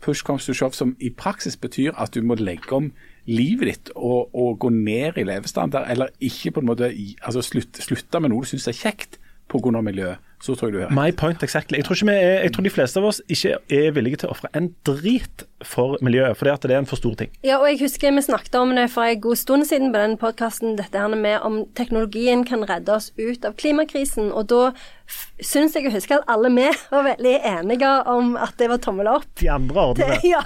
[0.04, 2.90] push comes to shove som i praksis betyr at du må legge om
[3.28, 6.92] livet ditt og, og gå ned i levestandard, eller ikke på en måte
[7.22, 9.80] altså slutt, slutte med noe du syns er kjekt pga.
[9.80, 10.96] miljøet, så tror jeg du har rett.
[10.96, 11.78] My point exactly.
[11.78, 14.50] Jeg tror, er, jeg tror, de fleste av oss ikke er villige til å ofre
[14.54, 17.32] en drit for miljøet, fordi at det er en for stor ting.
[17.46, 20.18] Ja, og jeg husker vi snakket om det for en god stund siden på den
[20.20, 24.30] podkasten, dette her med om teknologien kan redde oss ut av klimakrisen.
[24.32, 24.62] Og da
[25.38, 29.08] syns jeg å huske at alle vi var veldig enige om at det var tommel
[29.10, 29.28] opp.
[29.40, 30.18] De andre ordene.
[30.28, 30.42] Ja,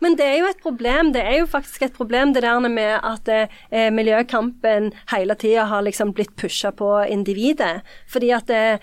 [0.00, 1.10] men det er jo et problem.
[1.12, 5.84] Det er jo faktisk et problem det der med at eh, miljøkampen hele tida har
[5.84, 7.82] liksom blitt pusha på individet.
[8.08, 8.78] Fordi at eh,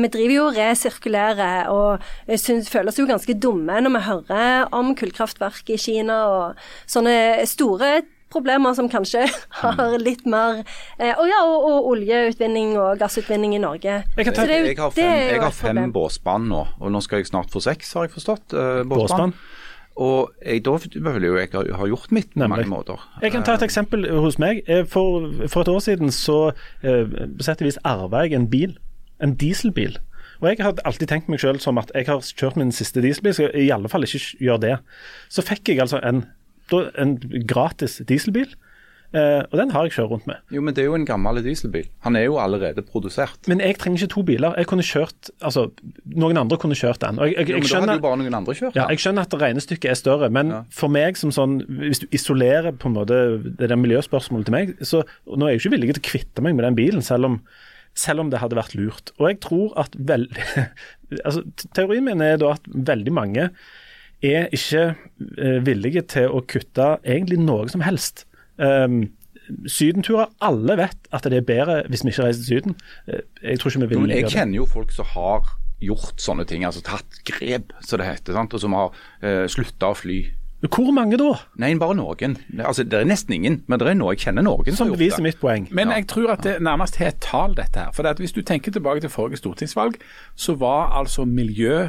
[0.00, 4.04] vi driver jo og resirkulerer og eh, synes, føler oss jo ganske dumme når vi
[4.06, 8.00] hører om kullkraftverk i Kina og sånne store
[8.30, 9.26] problemer som kanskje
[9.62, 10.62] har litt mer
[10.98, 14.04] eh, Og ja, og, og, oljeutvinning og gassutvinning i Norge.
[14.16, 17.50] Jeg, ta, jeg har fem, jeg har fem båsband nå, og nå skal jeg snart
[17.50, 18.54] få seks, har jeg forstått.
[18.54, 19.34] Eh, båsband.
[20.00, 23.02] Og jeg, da føler jeg jo jeg har gjort mitt på mange måter.
[23.20, 24.62] Jeg kan ta et eksempel hos meg.
[24.70, 28.78] Eh, for, for et år siden så på sett og vis arva jeg en bil.
[29.20, 29.98] En dieselbil.
[30.40, 33.34] Og Jeg har alltid tenkt meg selv som at jeg har kjørt min siste dieselbil,
[33.36, 34.76] så i alle fall ikke gjør det.
[35.28, 36.24] Så fikk jeg altså en
[36.70, 37.16] en
[37.46, 38.52] gratis dieselbil.
[39.10, 40.36] Uh, og den har jeg kjørt rundt med.
[40.54, 41.88] Jo, Men det er jo en gammel dieselbil.
[42.06, 43.48] Han er jo allerede produsert.
[43.50, 44.54] Men jeg trenger ikke to biler.
[44.54, 45.64] Jeg kunne kjørt, altså,
[46.14, 47.18] Noen andre kunne kjørt den.
[47.18, 49.26] Jeg, jeg, jo, men skjønner, da hadde jo bare noen andre kjørt ja, Jeg skjønner
[49.26, 50.60] at regnestykket er større, men ja.
[50.70, 54.72] for meg som sånn Hvis du isolerer på en måte det der miljøspørsmålet til meg,
[54.86, 57.40] så nå er jeg ikke villig til å kvitte meg med den bilen, selv om,
[57.98, 59.12] selv om det hadde vært lurt.
[59.18, 60.28] Og jeg tror at vel,
[61.26, 61.44] altså,
[61.76, 63.50] Teorien min er da at veldig mange
[64.20, 64.90] er ikke
[65.40, 68.26] eh, villige til å kutte egentlig noe som helst.
[68.60, 69.08] Um,
[69.70, 72.76] sydenturer, alle vet at det er bedre hvis vi ikke reiser til Syden.
[73.08, 76.44] Eh, jeg tror ikke vi vil jo, Jeg kjenner jo folk som har gjort sånne
[76.44, 78.52] ting, altså tatt grep, som det heter, sant?
[78.52, 78.90] og som har
[79.24, 80.18] uh, slutta å fly.
[80.60, 81.30] Hvor mange da?
[81.56, 82.36] Nei, bare noen.
[82.58, 85.24] Altså, Det er nesten ingen, men det er noe, jeg kjenner noen som, som beviser
[85.24, 85.68] mitt poeng.
[85.72, 87.94] Men jeg tror at det nærmest har et tall, dette her.
[87.96, 89.96] For Hvis du tenker tilbake til forrige stortingsvalg,
[90.36, 91.88] så var altså miljø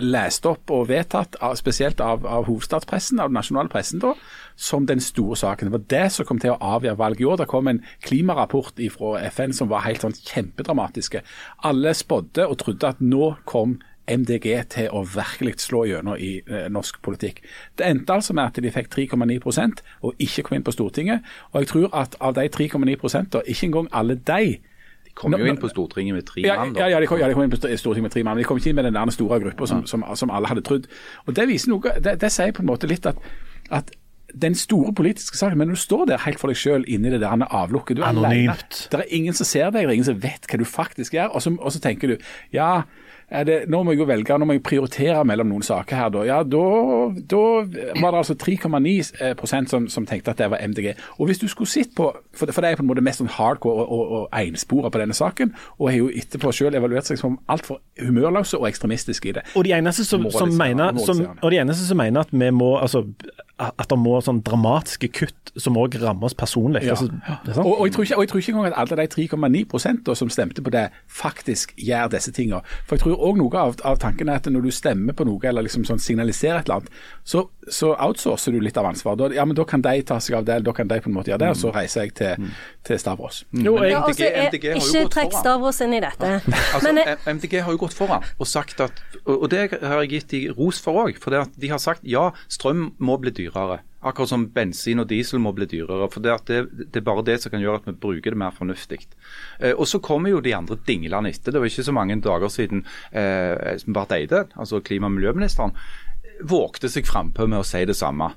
[0.00, 4.14] lest opp og vedtatt, spesielt av, av, hovedstadspressen, av den nasjonale pressen, da,
[4.56, 5.68] som den store saken.
[5.68, 7.40] Det var det som kom til å avgjøre valget i år.
[7.42, 11.22] Det kom en klimarapport fra FN som var helt sånn kjempedramatiske.
[11.68, 13.80] Alle spådde og trodde at nå kom
[14.10, 17.42] MDG til å virkelig slå gjennom i eh, norsk politikk.
[17.78, 21.22] Det endte altså med at de fikk 3,9% og ikke kom inn på Stortinget.
[21.52, 24.58] Og jeg tror at av de 3,9% ikke engang alle de
[25.02, 26.76] de kom jo inn på Stortinget med tre mann.
[26.76, 28.48] Ja, ja, de kom, ja, de kom inn på Stortinget med tre mann, men de
[28.48, 30.86] kom ikke inn med den der store gruppa som, som, som, alle hadde trodd.
[31.26, 33.20] Og Det viser noe, det, det sier på en måte litt at,
[33.68, 33.92] at
[34.32, 37.20] den store politiske saken, men når du står der helt for deg selv inni det
[37.20, 38.56] der avlukket Du er alene.
[38.92, 41.34] Det er ingen som ser deg, det er ingen som vet hva du faktisk gjør.
[41.36, 42.16] Og så, og så tenker du
[42.52, 42.82] ja,
[43.46, 46.10] det, nå må jeg jo velge, nå må jeg prioritere mellom noen saker her.
[46.12, 46.64] Da, ja, da,
[47.32, 47.42] da
[48.02, 48.92] var det altså 3,9
[49.24, 50.92] eh, som, som, tenkte at det var MDG.
[51.18, 53.22] Og hvis du skulle sett på, for det, for det er på en måte mest
[53.22, 57.08] sånn hardcore og, og, og enspora på denne saken, og har jo etterpå selv evaluert
[57.08, 59.46] seg som altfor humørløse og ekstremistiske i det.
[59.56, 62.74] Og de eneste som, som mener, som, og de eneste som mener at vi må
[62.82, 63.06] altså
[63.62, 66.82] at det må sånn dramatiske kutt som òg rammer oss personlig.
[66.86, 66.96] Ja.
[66.96, 70.14] Altså, og, og, jeg tror ikke, og jeg tror ikke engang at alle de 3,9
[70.18, 72.62] som stemte på det, faktisk gjør disse tingene.
[72.88, 75.40] For jeg tror òg noe av, av, tanken er at når du stemmer på noe,
[75.48, 79.20] eller liksom sånn signaliserer et eller annet, så, så, outsourcer du litt av ansvaret.
[79.20, 81.10] Da, ja, men da kan de ta seg av det, eller da kan de på
[81.10, 82.56] en måte gjøre det, og så reiser jeg til, mm.
[82.88, 83.42] til Stavros.
[83.52, 83.62] Mm.
[83.68, 86.32] Jo, MDG, ja, også, MDG, MDG ikke trekk Stavros inn i dette.
[86.74, 90.34] altså, men, MDG har jo gått foran og sagt at, og det har jeg gitt
[90.34, 93.82] de ros for òg, for det at de har sagt ja, strøm må bli dyrere.
[94.02, 96.08] Akkurat som bensin og diesel må bli dyrere.
[96.10, 98.54] for det, det, det, er bare det som kan gjøre at vi bruker det mer
[98.56, 99.00] fornuftig.
[99.60, 101.52] Eh, og Så kommer jo de andre dinglene etter.
[101.52, 105.76] Det var ikke så mange dager siden eh, Barth Eide, altså klima- og miljøministeren,
[106.42, 108.32] vågte seg frampå med å si det samme.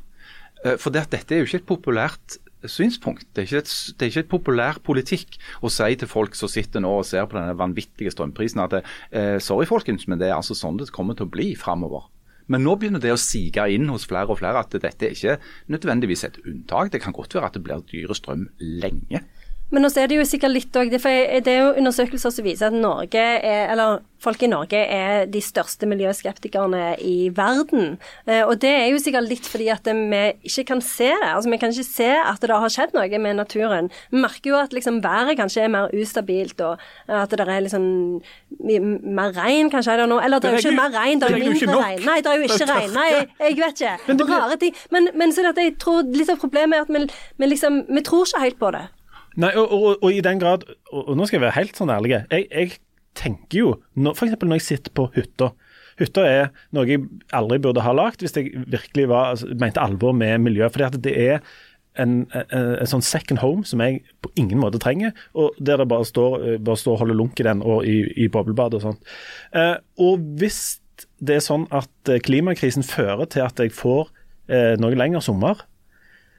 [0.66, 2.40] Eh, for det, dette er jo ikke et populært
[2.70, 3.28] synspunkt.
[3.34, 6.52] Det er, ikke et, det er ikke et populær politikk å si til folk som
[6.52, 10.38] sitter nå og ser på denne vanvittige strømprisen at eh, sorry folkens, men det er
[10.38, 12.10] altså sånn det kommer til å bli framover.
[12.52, 15.38] Men nå begynner det å sige inn hos flere og flere at dette er ikke
[15.74, 16.92] nødvendigvis et unntak.
[16.94, 19.24] Det kan godt være at det blir dyre strøm lenge.
[19.76, 22.70] Men nå er det jo sikkert litt òg, for det er jo undersøkelser som viser
[22.70, 27.98] at Norge er, eller folk i Norge er de største miljøskeptikerne i verden.
[28.24, 31.28] Eh, og det er jo sikkert litt fordi at vi ikke kan se det.
[31.34, 33.92] Altså Vi kan ikke se at det har skjedd noe med naturen.
[34.14, 36.80] Vi merker jo at liksom været kanskje er mer ustabilt, og
[37.12, 37.86] at det er liksom
[39.20, 40.22] mer regn kanskje er det nå.
[40.24, 42.06] Eller det er jo ikke mer regn, det er jo mindre regn.
[42.08, 42.96] Nei, det er jo ikke regn.
[42.96, 43.08] Nei,
[43.44, 44.20] jeg vet ikke.
[44.32, 44.84] Rare ting.
[44.96, 47.06] Men, men så at jeg tror litt av problemet er at vi,
[47.38, 48.88] vi liksom Vi tror ikke helt på det.
[49.42, 50.64] Nei, og, og, og, i den grad
[50.94, 52.16] Og, nå skal jeg være helt sånn ærlig.
[52.32, 52.78] Jeg, jeg
[53.16, 53.70] tenker jo,
[54.12, 54.36] f.eks.
[54.42, 55.52] når jeg sitter på hytta.
[56.00, 57.06] Hytta er noe jeg
[57.36, 60.68] aldri burde ha lagd hvis jeg virkelig var, altså, mente alvor med miljø.
[60.72, 61.38] fordi at det er
[61.96, 65.88] en, en, en, sånn second home som jeg på ingen måte trenger, og der det
[65.88, 69.14] bare står, bare står og holder lunk i den og i, i boblebad og sånt.
[69.56, 70.82] Eh, og hvis
[71.24, 74.12] det er sånn at klimakrisen fører til at jeg får
[74.52, 75.64] eh, noe lengre sommer,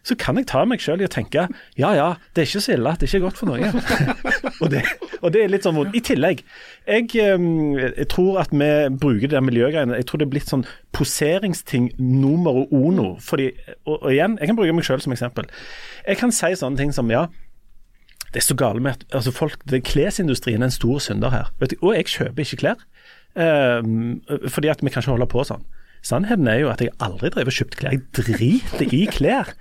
[0.07, 1.49] så kan jeg ta meg sjøl i å tenke
[1.81, 3.81] ja ja, det er ikke så ille det ikke er godt for noen.
[4.63, 4.83] og, det,
[5.21, 5.97] og, det, er litt sånn vondt.
[5.99, 6.43] I tillegg,
[6.87, 8.71] jeg, jeg, tror at vi
[9.03, 10.63] bruker det miljøgreiene Jeg tror det er blitt sånn
[10.97, 13.17] poseringsting nummer ono.
[13.23, 13.51] Fordi,
[13.85, 15.51] og, og igjen, jeg kan bruke meg sjøl som eksempel.
[16.07, 17.27] Jeg kan si sånne ting som ja,
[18.33, 21.51] det er så gale med at altså folk, det, Klesindustrien er en stor synder her.
[21.61, 22.87] Du, og jeg kjøper ikke klær.
[23.37, 25.65] Um, fordi at vi kan ikke holde på sånn.
[26.07, 27.95] Sannheten er jo at jeg aldri driver og kjøpt klær.
[27.97, 29.55] Jeg driter i klær.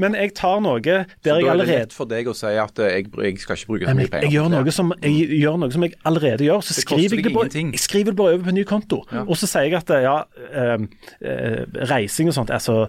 [0.00, 2.34] Men jeg tar noe der jeg allerede Så da er det lett for deg å
[2.36, 4.26] si at jeg, jeg skal ikke bruke så mye penger?
[4.26, 6.62] Jeg, gjør noe som, jeg gjør noe som jeg allerede gjør.
[6.64, 9.02] Så skriver jeg, det bare, jeg skriver det bare over på en ny konto.
[9.12, 9.24] Ja.
[9.26, 10.16] Og så sier jeg at ja,
[10.50, 10.86] øh,
[11.20, 12.86] øh, reising og sånt er så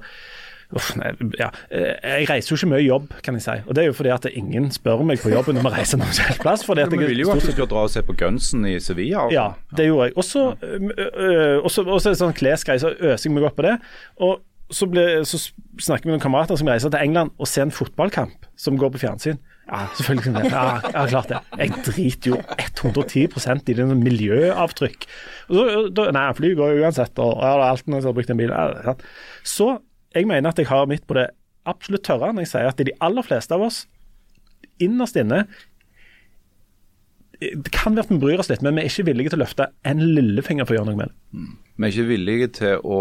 [0.72, 1.50] Uff, nei, ja.
[1.72, 3.58] Jeg reiser jo ikke mye jobb, kan jeg si.
[3.66, 6.16] Og Det er jo fordi at ingen spør meg på jobben når vi reiser noen
[6.16, 6.64] selv plass.
[6.68, 9.26] Fordi at jeg, vil jo at du skal dra og se på Gunsen i Sevilla.
[9.28, 9.36] Og...
[9.36, 10.18] Ja, det gjorde jeg.
[10.22, 13.76] Og så er det sånn klesgreier, så øser jeg meg opp på det.
[14.24, 14.40] Og
[14.72, 15.36] så, ble, så
[15.84, 18.94] snakker vi med noen kamerater som reiser til England og ser en fotballkamp som går
[18.94, 19.42] på fjernsyn.
[19.72, 20.50] Ja, selvfølgelig.
[20.52, 21.38] Ja, ja, klart det.
[21.60, 25.06] Jeg driter jo 110% i det miljøavtrykk.
[25.52, 28.34] Og så, nei, flyet går jo uansett, og jeg har alltid når jeg har brukt
[28.34, 28.56] en bil.
[29.48, 29.70] Så
[30.16, 31.30] jeg mener at jeg har midt på det
[31.70, 33.84] absolutt tørre når jeg sier at de aller fleste av oss
[34.82, 35.46] innerst inne
[37.42, 39.42] det kan være at vi bryr oss litt, men vi er ikke villige til å
[39.42, 41.16] løfte en lillefinger for å gjøre noe med det.
[41.34, 41.54] Mm.
[41.74, 43.00] Vi er ikke villige til å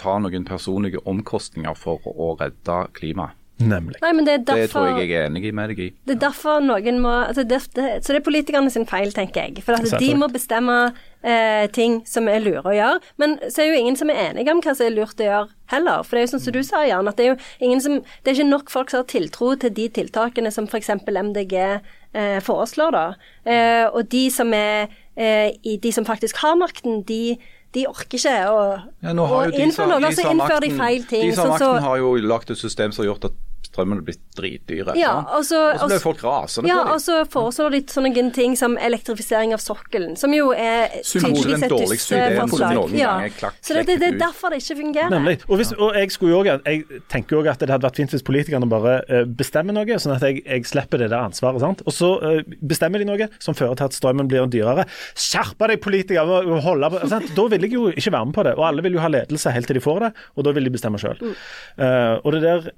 [0.00, 3.39] ta noen personlige omkostninger for å redde klimaet.
[3.60, 3.98] Nemlig.
[4.00, 5.88] Nei, det, derfor, det, tror jeg jeg er enig med deg i.
[6.08, 9.48] Det er derfor noen må altså det, det, Så det er politikerne sin feil, tenker
[9.48, 9.64] jeg.
[9.66, 10.76] For at de må bestemme
[11.20, 13.12] eh, ting som er lure å gjøre.
[13.20, 15.74] Men så er jo ingen som er enige om hva som er lurt å gjøre
[15.74, 16.06] heller.
[16.06, 18.00] For det er jo sånn som du sa, Jan, at det er jo ingen som
[18.00, 20.94] Det er ikke nok folk som har tiltro til de tiltakene som f.eks.
[21.10, 23.06] MDG eh, foreslår, da.
[23.44, 27.38] Eh, og de som er eh, De som faktisk har makten, de
[27.70, 28.62] de orker ikke å,
[28.98, 31.28] ja, å innføre noe, så innfører de feil ting.
[31.30, 33.36] De som har makten har jo lagt et system som har gjort at
[33.70, 34.94] strømmen er blitt dritdyre.
[34.98, 36.94] Ja, og så ble folk rasende ja, på dem.
[36.94, 41.74] og så foreslår de sånne ting som elektrifisering av sokkelen, som jo er tydeligvis et
[41.74, 42.94] dysteforslag.
[42.98, 43.14] Ja.
[43.60, 45.12] Så det, det, det, er derfor det ikke fungerer.
[45.14, 45.38] Nemlig.
[45.46, 48.68] Og, hvis, og jeg, også, jeg tenker jo at det hadde vært fint hvis politikerne
[48.70, 51.62] bare uh, bestemmer noe, sånn at jeg, jeg slipper det der ansvaret.
[51.62, 51.84] sant?
[51.86, 54.86] Og så uh, bestemmer de noe som fører til at strømmen blir dyrere.
[55.14, 56.42] Skjerp deg, politikere!
[56.64, 57.30] Holde på, sant?
[57.36, 58.56] Da vil jeg jo ikke være med på det.
[58.58, 60.74] Og alle vil jo ha ledelse helt til de får det, og da vil de
[60.74, 61.20] bestemme sjøl.
[61.22, 61.38] Mm.
[61.78, 62.72] Uh, og det der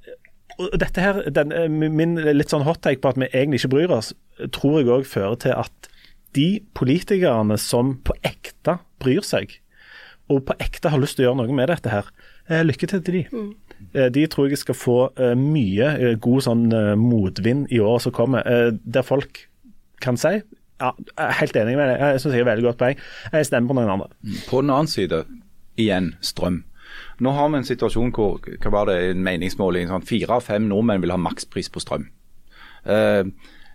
[0.59, 3.75] og dette her, den, eh, Min litt sånn hot take på at vi egentlig ikke
[3.77, 4.13] bryr oss,
[4.53, 5.91] tror jeg òg fører til at
[6.37, 9.59] de politikerne som på ekte bryr seg,
[10.33, 12.09] og på ekte har lyst til å gjøre noe med dette her,
[12.49, 13.25] eh, lykke til til de.
[13.33, 13.55] Mm.
[13.95, 14.99] Eh, de tror jeg skal få
[15.37, 18.43] mye god sånn motvind i året som kommer,
[18.85, 19.49] der folk
[20.01, 20.41] kan si
[20.83, 23.03] ja, jeg er helt enig med deg, jeg syns jeg er veldig godt poeng.
[23.33, 24.09] Jeg stemmer på noen andre.
[24.49, 25.25] På den annen side,
[25.79, 26.65] igjen strøm.
[27.23, 30.67] Nå har vi en situasjon hvor hva var det, en meningsmåling, sånn, fire av fem
[30.71, 32.09] nordmenn vil ha makspris på strøm.
[32.83, 33.23] Eh,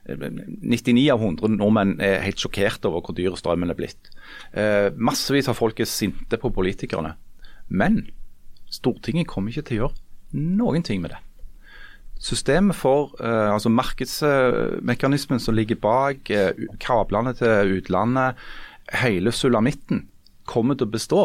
[0.08, 4.12] 99 av 100 nordmenn er helt sjokkert over hvor dyr strømmen er blitt.
[4.56, 7.16] Eh, massevis av folk er sinte på politikerne.
[7.68, 8.06] Men
[8.72, 11.22] Stortinget kommer ikke til å gjøre noen ting med det.
[12.24, 18.39] Systemet for eh, altså markedsmekanismen som ligger bak eh, kablene til utlandet,
[19.04, 20.08] hele sulamitten,
[20.48, 21.22] kommer til å bestå.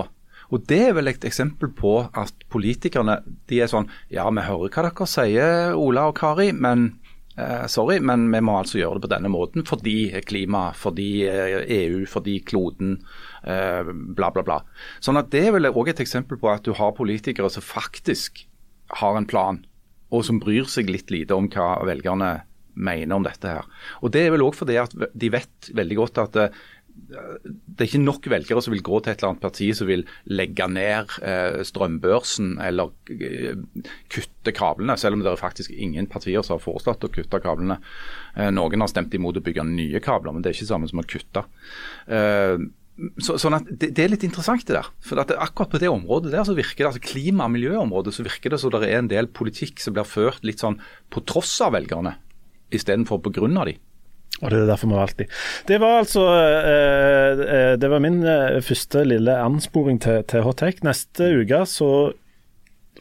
[0.53, 4.68] Og Det er vel et eksempel på at politikerne de er sånn Ja, vi hører
[4.68, 6.90] hva dere sier, Ola og Kari, men
[7.40, 9.96] eh, sorry, men vi må altså gjøre det på denne måten fordi
[10.28, 12.98] klima, fordi eh, EU, fordi kloden,
[13.48, 14.61] eh, bla, bla, bla.
[15.00, 18.44] Sånn at Det er vel òg et eksempel på at du har politikere som faktisk
[19.00, 19.64] har en plan,
[20.12, 22.42] og som bryr seg litt lite om hva velgerne
[22.74, 23.66] mener om dette her.
[24.00, 26.62] Og Det er vel òg fordi at de vet veldig godt at eh,
[27.12, 30.05] det er ikke nok velgere som vil gå til et eller annet parti som vil
[30.32, 36.45] legge ned eh, strømbørsen eller eh, kutte kablene, selv om det er faktisk ingen partier
[36.45, 37.78] som har foreslått å kutte kablene.
[38.36, 41.03] Eh, noen har stemt imot å bygge nye kabler, men det er ikke samme som
[41.03, 41.45] å kutte.
[43.24, 44.88] Så, sånn at det, er litt interessant det der.
[45.05, 48.26] For det, akkurat på det området der så virker det, altså klima- og miljøområdet så
[48.26, 50.76] virker det som det er en del politikk som blir ført litt sånn
[51.12, 52.18] på tross av velgerne,
[52.72, 53.80] istedenfor på grunn av dem.
[54.43, 55.28] Og det er derfor vi har valgt de.
[55.68, 60.61] Det var altså eh, eh, Det var min eh, første lille ansporing til, til Hot
[60.62, 60.82] Take.
[60.86, 61.93] Neste uke så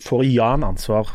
[0.02, 1.10] får Jan ansvar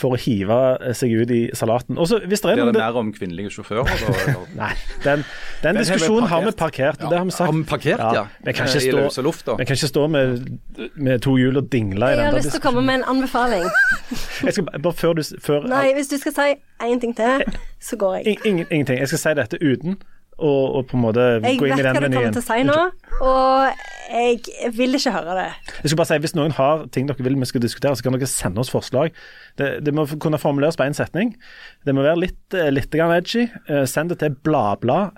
[0.00, 0.58] for å hive
[0.96, 1.98] seg ut i salaten.
[2.00, 3.90] Også, hvis det er, det mer om kvinnelige sjåfører?
[4.60, 4.72] Nei,
[5.04, 5.24] den,
[5.64, 7.02] den diskusjonen har vi parkert.
[7.02, 7.10] Ja.
[7.10, 7.46] Det har vi sagt.
[7.46, 8.24] Har vi parkert, ja.
[8.46, 10.46] Vi, kan I løse luft, vi kan ikke stå med,
[10.94, 12.24] med to hjul og dingle i den.
[12.24, 13.66] Jeg har lyst til å komme med en anbefaling.
[14.46, 16.48] jeg skal bare før du før, Nei, hvis du skal si
[16.86, 17.44] én ting til,
[17.80, 18.40] så går jeg.
[18.44, 19.02] Ingen, ingenting.
[19.02, 20.00] Jeg skal si dette uten
[20.40, 21.94] og, og på en måte gå inn i den menyen.
[21.94, 22.78] Jeg vet hva du kommer til å si nå,
[23.28, 25.48] og jeg vil ikke høre det.
[25.82, 28.16] Jeg skal bare si, Hvis noen har ting dere vil vi skal diskutere, så kan
[28.16, 29.14] dere sende oss forslag.
[29.60, 31.36] Det, det må kunne formuleres på én setning.
[31.86, 33.46] Det må være litt, eh, litt edgy.
[33.68, 35.14] Eh, Send det til bladblad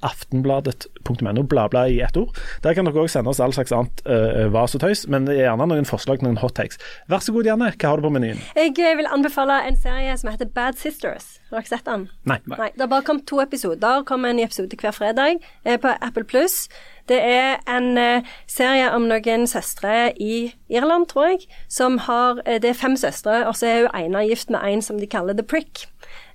[0.00, 2.36] aftenbladet.no, bladblad i ett ord.
[2.62, 5.66] Der kan dere òg sende oss all slags annet uh, vas og tøys, men gjerne
[5.70, 6.78] noen forslag til noen hot takes.
[7.10, 7.72] Vær så god, Janne.
[7.74, 8.42] Hva har du på menyen?
[8.58, 11.38] Jeg eh, vil anbefale en serie som heter Bad Sisters.
[11.50, 12.06] Har dere sett den?
[12.28, 12.38] Nei.
[12.50, 12.70] Nei.
[12.76, 14.04] Det har bare kommet to episoder.
[14.06, 16.68] kommer en ny episode hver fredag på Apple Pluss.
[17.08, 22.76] Det er en serie om noen søstre i Irland, tror jeg, som har Det er
[22.76, 25.88] fem søstre, og så er hun ene gift med en som de kaller The Prick.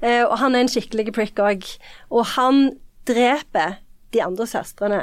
[0.03, 1.68] Eh, og han er en skikkelig prick òg.
[2.11, 2.74] Og han
[3.06, 3.80] dreper
[4.14, 5.01] de andre søstrene.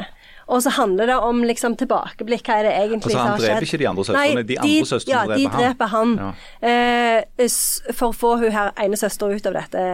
[0.50, 2.46] Og så handler det om liksom tilbakeblikk.
[2.46, 3.30] Hva er det egentlig Altså, har skjedd?
[3.30, 6.14] Han dreper ikke de andre søstrene, Nei, de andre søstrene ja, dreper de dreper han.
[6.18, 6.30] Ja.
[6.70, 9.84] Eh, for å få hun her ene søster ut av dette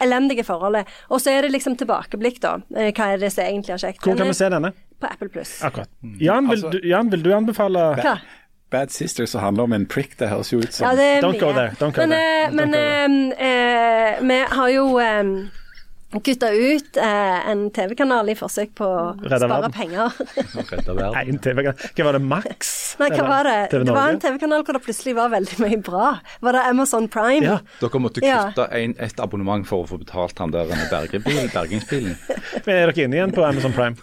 [0.00, 0.88] elendige forholdet.
[1.10, 2.56] Og så er det liksom tilbakeblikk, da.
[2.76, 4.00] Eh, hva er det som egentlig har skjedd?
[4.04, 4.72] Hvor kan vi se denne?
[5.00, 5.58] På Apple Pluss.
[5.64, 5.88] Akkurat.
[6.20, 8.18] Jan, vil, Altså- du, Jan, vil du anbefale Hva?
[8.70, 11.52] Bad Sisters som handler om en prick, det høres jo ut som Ja, Don't go
[11.52, 15.24] there, don't go men there, eh, don't men go eh, eh, vi har jo eh,
[16.10, 19.74] kutta ut eh, en TV-kanal i forsøk på å spare verden.
[19.76, 20.10] penger.
[21.22, 22.72] En TV Hva var det, Max?
[22.98, 23.58] Nei, hva var det?
[23.70, 26.08] TV Det var en TV-kanal hvor det plutselig var veldig mye bra.
[26.42, 27.46] Var det Amazon Prime?
[27.46, 27.58] Ja.
[27.80, 28.40] Dere måtte Ja.
[28.50, 32.16] kutte en, et abonnement for å få betalt han der med bergingsbilen.
[32.66, 33.96] Men er dere inne igjen på Amazon Prime?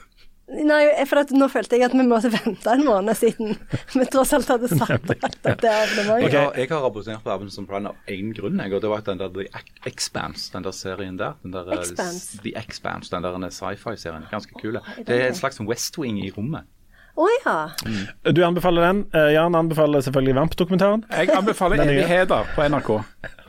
[0.47, 3.57] Nei, for at nå følte jeg at vi måtte vente en måned siden
[3.91, 6.37] vi tross alt hadde sagt at det abonnementet.
[6.37, 9.19] Har, jeg har abonnert på Amazon Prime av én grunn, jeg, og det var den
[9.19, 9.49] der The
[9.91, 11.35] Expanse, den der serien der.
[11.43, 12.39] Den der, eh, Expanse.
[12.45, 14.23] The Expanse, den der sci-fi-serien.
[14.31, 14.79] Ganske kule.
[15.03, 16.63] Det er et slags West Wing i rommet.
[17.17, 17.55] Å ja.
[18.29, 18.99] Du anbefaler den.
[19.09, 21.03] Eh, Jan anbefaler selvfølgelig Vamp-dokumentaren.
[21.11, 21.81] Jeg anbefaler.
[21.81, 22.91] Evigheter på NRK.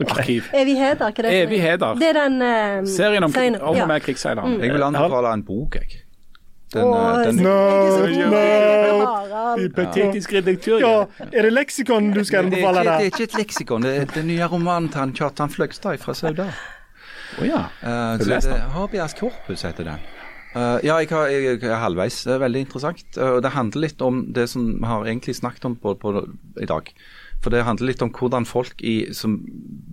[0.09, 0.49] Arkiv.
[0.57, 1.33] Evigheter, hva er det?
[1.45, 1.95] Evigheter.
[2.01, 3.85] Det er den uh, Serien om, serien- om ja.
[3.85, 3.89] og
[4.49, 4.61] Mm.
[4.63, 6.08] Jeg vil anbefale en bok, jeg.
[6.73, 7.55] Den, eh, den, No,
[8.29, 9.69] no.
[9.75, 10.79] Patetisk redaktør.
[10.83, 12.91] Ja, er det leksikon du skal anbefale der?
[12.91, 16.13] det er ikke et leksikon, det er den nye romanen til han Kjartan Fløgstad fra
[16.13, 16.51] Sauda.
[17.39, 17.63] Å ja.
[17.81, 18.69] Uh, du så det den?
[18.75, 20.05] Habeas corpus heter den.
[20.53, 22.23] Uh, ja, jeg, har, jeg, jeg er halvveis.
[22.25, 23.05] Det er veldig interessant.
[23.17, 26.13] Uh, det handler litt om det som vi har egentlig snakket om på, på,
[26.61, 26.89] i dag.
[27.39, 29.37] For det handler litt om hvordan folk i, som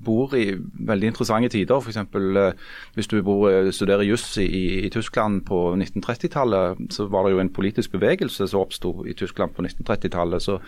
[0.07, 2.01] bor i veldig interessante tider, f.eks.
[2.11, 2.51] Uh,
[2.97, 4.47] hvis du bor, eh, studerer juss i,
[4.87, 9.55] i Tyskland på 1930-tallet, så var det jo en politisk bevegelse som oppsto i Tyskland
[9.55, 10.43] på 1930-tallet.
[10.43, 10.59] Så,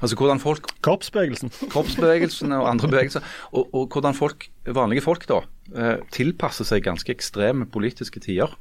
[0.00, 1.52] altså hvordan folk Korpsbevegelsen.
[1.72, 5.42] kroppsbevegelsene og andre bevegelser, og, og hvordan folk, vanlige folk da,
[5.74, 8.54] eh, tilpasser seg ganske ekstreme politiske tider,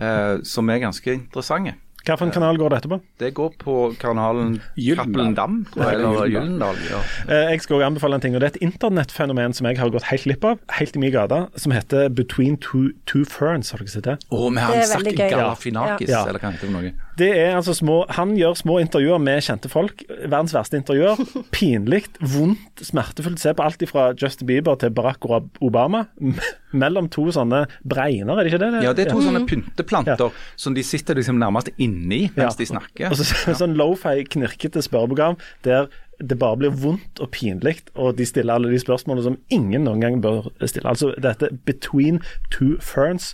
[0.00, 1.76] eh, som er ganske interessante.
[2.00, 2.96] Hvilken kanal går dette på?
[3.20, 4.54] Det går på kanalen.
[4.96, 6.78] Cappelen eller.
[6.90, 7.00] Ja.
[7.28, 9.90] Eh, Jeg skal også anbefale en ting, og det er et internettfenomen som jeg har
[9.90, 13.70] gått helt glipp av, helt i min gate, som heter Between Two, two Ferns.
[13.70, 14.16] Har dere sett det?
[14.32, 15.12] Og med Det han Zack.
[15.30, 16.24] Galafinakis, Ja.
[16.26, 16.92] eller hva heter det for noe.
[17.20, 20.04] Det er altså små, Han gjør små intervjuer med kjente folk.
[20.22, 21.20] Verdens verste intervjuer.
[21.56, 23.40] Pinlig, vondt, smertefullt.
[23.42, 25.26] Se på alt fra Justin Bieber til Barack
[25.60, 26.06] Obama.
[26.72, 28.82] Mellom to sånne bregner, er det ikke det?
[28.86, 32.58] Ja, det er to sånne pynteplanter som de sitter liksom nærmest inni mens Ja.
[32.60, 33.10] de snakker.
[33.10, 35.90] Og så sånn lofi, knirkete spørreprogram der
[36.20, 40.02] det bare blir vondt og pinlig, og de stiller alle de spørsmålene som ingen noen
[40.04, 40.84] gang bør stille.
[40.88, 42.20] Altså dette Between
[42.52, 43.30] Two Ferns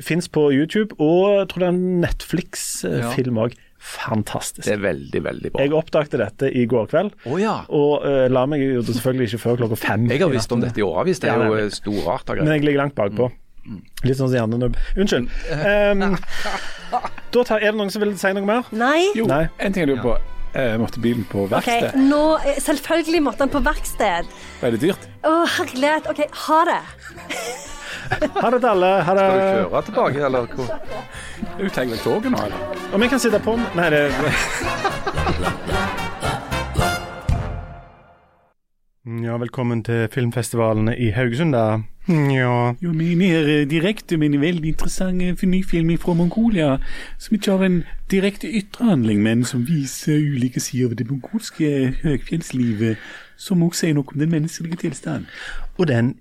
[0.00, 3.58] fins på YouTube, og jeg tror det er en Netflix-film òg.
[3.82, 4.62] Fantastisk.
[4.62, 5.64] Det er veldig, veldig bra.
[5.64, 7.56] Jeg oppdaget dette i går kveld, oh, ja.
[7.74, 10.06] og uh, la meg jo selvfølgelig ikke før klokka fem.
[10.12, 11.22] Jeg har visst om dette i årevis.
[11.22, 13.32] Det er jo storarta Men jeg ligger langt bakpå.
[14.02, 14.78] Litt sånn som hjernenubb.
[14.98, 15.30] Unnskyld.
[15.72, 16.16] Um,
[17.32, 18.66] da tar, er det noen som vil si noe mer?
[18.76, 19.06] Nei.
[19.16, 19.46] Jo, Nei.
[19.56, 20.16] en ting jeg lurer på.
[20.52, 21.86] Eh, måtte bilen på verksted?
[21.88, 24.28] Okay, nå eh, Selvfølgelig måtte han på verksted.
[24.60, 25.06] Ble det dyrt?
[25.24, 26.10] Å, herlighet.
[26.12, 26.82] OK, ha det.
[28.42, 28.90] Ha det til alle.
[29.06, 29.26] Ha det.
[29.28, 30.66] Skal du kjøre tilbake, eller hvor?
[31.58, 32.58] Du tar vel toget nå, eller?
[32.94, 34.02] Om jeg kan sitte på Nei, det
[39.22, 41.80] Ja, velkommen til filmfestivalene i Haugesund, da.
[42.08, 42.74] Ja.
[42.82, 46.76] Jo, men her direkte, men veldig interessant ny film fra Mongolia,
[47.18, 52.96] som ikke har en direkte ytrehandling, men som viser ulike sider ved det mongolske høgfjellslivet,
[53.36, 55.26] som også sier noe om den menneskelige tilstand.
[55.78, 56.14] Og den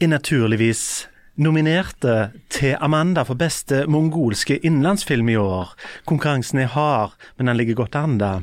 [0.00, 1.08] er naturligvis
[1.40, 5.72] nominerte til Amanda for beste mongolske innenlandsfilm i år.
[6.04, 8.40] Konkurransen er hard, men den ligger godt an, da.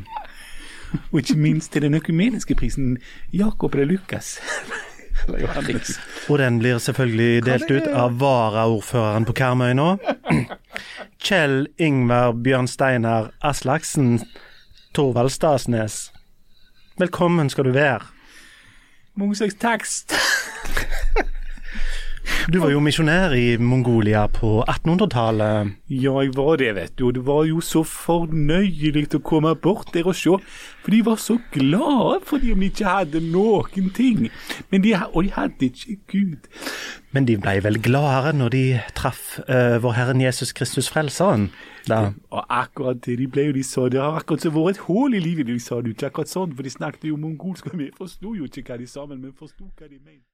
[1.12, 2.98] Og ikke minst til den økumeniske prisen
[3.34, 4.40] Jakob eller Lukas.
[6.30, 9.92] Og den blir selvfølgelig delt ut av varaordføreren på Karmøy nå.
[11.24, 14.20] Kjell Ingvar Bjørnsteinar Aslaksen
[14.94, 16.10] Torvald Stasnes.
[16.98, 18.10] Velkommen skal du være.
[19.16, 20.18] Mange slags tekst.
[22.52, 25.74] Du var jo misjonær i Mongolia på 1800-tallet.
[25.90, 27.06] Ja, jeg var det, vet du.
[27.08, 30.36] Og det var jo så fornøyelig å komme bort der og se.
[30.84, 34.28] For de var så glade fordi de ikke hadde noen ting.
[34.72, 36.50] Men de, og de hadde ikke Gud.
[37.16, 38.64] Men de ble vel gladere når de
[38.98, 41.52] traff uh, vår Herren Jesus Kristus Frelseren?
[41.88, 42.14] Da.
[42.32, 45.16] Og akkurat det de ble jo, de sa det har akkurat så vært et hull
[45.16, 45.48] i livet.
[45.48, 48.36] De sa det jo ikke akkurat sånn, for de snakket jo mongolsk, og vi forsto
[48.40, 50.28] jo ikke hva de sa, men vi forsto hva de mente.